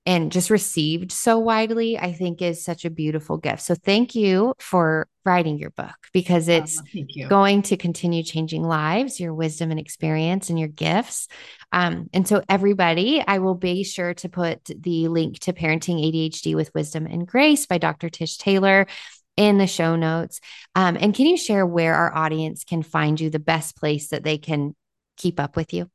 and 0.08 0.32
just 0.32 0.48
received 0.48 1.12
so 1.12 1.38
widely, 1.38 1.98
I 1.98 2.14
think 2.14 2.40
is 2.40 2.64
such 2.64 2.86
a 2.86 2.90
beautiful 2.90 3.36
gift. 3.36 3.60
So 3.60 3.74
thank 3.74 4.14
you 4.14 4.54
for 4.58 5.06
writing 5.26 5.58
your 5.58 5.68
book 5.68 5.96
because 6.14 6.48
it's 6.48 6.80
oh, 6.80 7.28
going 7.28 7.60
to 7.60 7.76
continue 7.76 8.22
changing 8.22 8.62
lives, 8.62 9.20
your 9.20 9.34
wisdom 9.34 9.70
and 9.70 9.78
experience 9.78 10.48
and 10.48 10.58
your 10.58 10.70
gifts. 10.70 11.28
Um, 11.72 12.08
and 12.14 12.26
so 12.26 12.42
everybody, 12.48 13.22
I 13.24 13.40
will 13.40 13.54
be 13.54 13.84
sure 13.84 14.14
to 14.14 14.30
put 14.30 14.64
the 14.64 15.08
link 15.08 15.40
to 15.40 15.52
Parenting 15.52 16.02
ADHD 16.02 16.54
with 16.54 16.72
Wisdom 16.74 17.04
and 17.04 17.28
Grace 17.28 17.66
by 17.66 17.76
Dr. 17.76 18.08
Tish 18.08 18.38
Taylor 18.38 18.86
in 19.36 19.58
the 19.58 19.66
show 19.66 19.94
notes. 19.94 20.40
Um, 20.74 20.96
and 20.98 21.14
can 21.14 21.26
you 21.26 21.36
share 21.36 21.66
where 21.66 21.94
our 21.94 22.16
audience 22.16 22.64
can 22.64 22.82
find 22.82 23.20
you, 23.20 23.28
the 23.28 23.38
best 23.38 23.76
place 23.76 24.08
that 24.08 24.24
they 24.24 24.38
can 24.38 24.74
keep 25.18 25.38
up 25.38 25.54
with 25.54 25.74
you? 25.74 25.90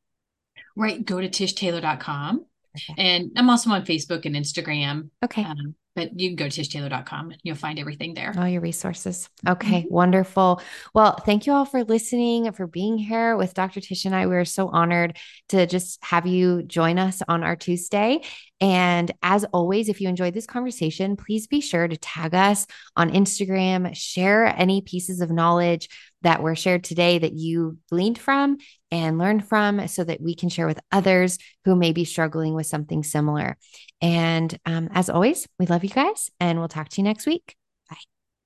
Right. 0.76 1.04
Go 1.04 1.20
to 1.20 1.30
tishtaylor.com. 1.30 2.46
Okay. 2.76 2.94
And 2.98 3.32
I'm 3.36 3.50
also 3.50 3.70
on 3.70 3.86
Facebook 3.86 4.26
and 4.26 4.36
Instagram. 4.36 5.10
Okay. 5.24 5.44
Um, 5.44 5.76
but 5.96 6.20
you 6.20 6.30
can 6.30 6.36
go 6.36 6.50
to 6.50 6.62
tishtaylor.com 6.62 7.32
and 7.32 7.40
you'll 7.44 7.56
find 7.56 7.78
everything 7.78 8.14
there. 8.14 8.34
All 8.38 8.48
your 8.48 8.62
resources. 8.62 9.30
Okay, 9.48 9.84
mm-hmm. 9.84 9.94
wonderful. 9.94 10.62
Well, 10.94 11.18
thank 11.18 11.46
you 11.46 11.54
all 11.54 11.66
for 11.66 11.84
listening, 11.84 12.52
for 12.52 12.66
being 12.66 12.98
here 12.98 13.38
with 13.38 13.54
Dr. 13.54 13.80
Tish 13.80 14.06
and 14.06 14.16
I. 14.16 14.26
We 14.26 14.36
are 14.36 14.46
so 14.46 14.70
honored 14.70 15.18
to 15.50 15.68
just 15.68 16.04
have 16.04 16.26
you 16.26 16.64
join 16.64 16.98
us 16.98 17.22
on 17.28 17.44
our 17.44 17.56
Tuesday. 17.56 18.22
And 18.60 19.12
as 19.22 19.44
always, 19.46 19.90
if 19.90 20.02
you 20.02 20.08
enjoyed 20.08 20.34
this 20.34 20.48
conversation, 20.48 21.16
please 21.16 21.48
be 21.48 21.62
sure 21.62 21.88
to 21.88 21.98
tag 21.98 22.34
us 22.34 22.66
on 22.96 23.12
Instagram, 23.12 23.96
share 23.96 24.46
any 24.46 24.82
pieces 24.82 25.22
of 25.22 25.30
knowledge 25.30 25.90
that 26.22 26.42
were 26.42 26.56
shared 26.56 26.84
today 26.84 27.20
that 27.20 27.34
you 27.34 27.78
gleaned 27.92 28.18
from 28.18 28.58
and 28.94 29.18
learn 29.18 29.42
from 29.42 29.88
so 29.88 30.04
that 30.04 30.22
we 30.22 30.36
can 30.36 30.50
share 30.50 30.68
with 30.68 30.80
others 30.92 31.40
who 31.66 31.76
may 31.76 31.92
be 31.92 32.06
struggling 32.06 32.54
with 32.54 32.68
something 32.68 33.04
similar. 33.04 33.58
And 34.02 34.56
um, 34.68 34.90
as 34.94 35.10
always, 35.10 35.48
we 35.58 35.66
love 35.66 35.84
you 35.84 35.90
guys 35.90 36.30
and 36.40 36.60
we'll 36.60 36.68
talk 36.68 36.90
to 36.90 37.02
you 37.02 37.04
next 37.04 37.26
week. 37.26 37.56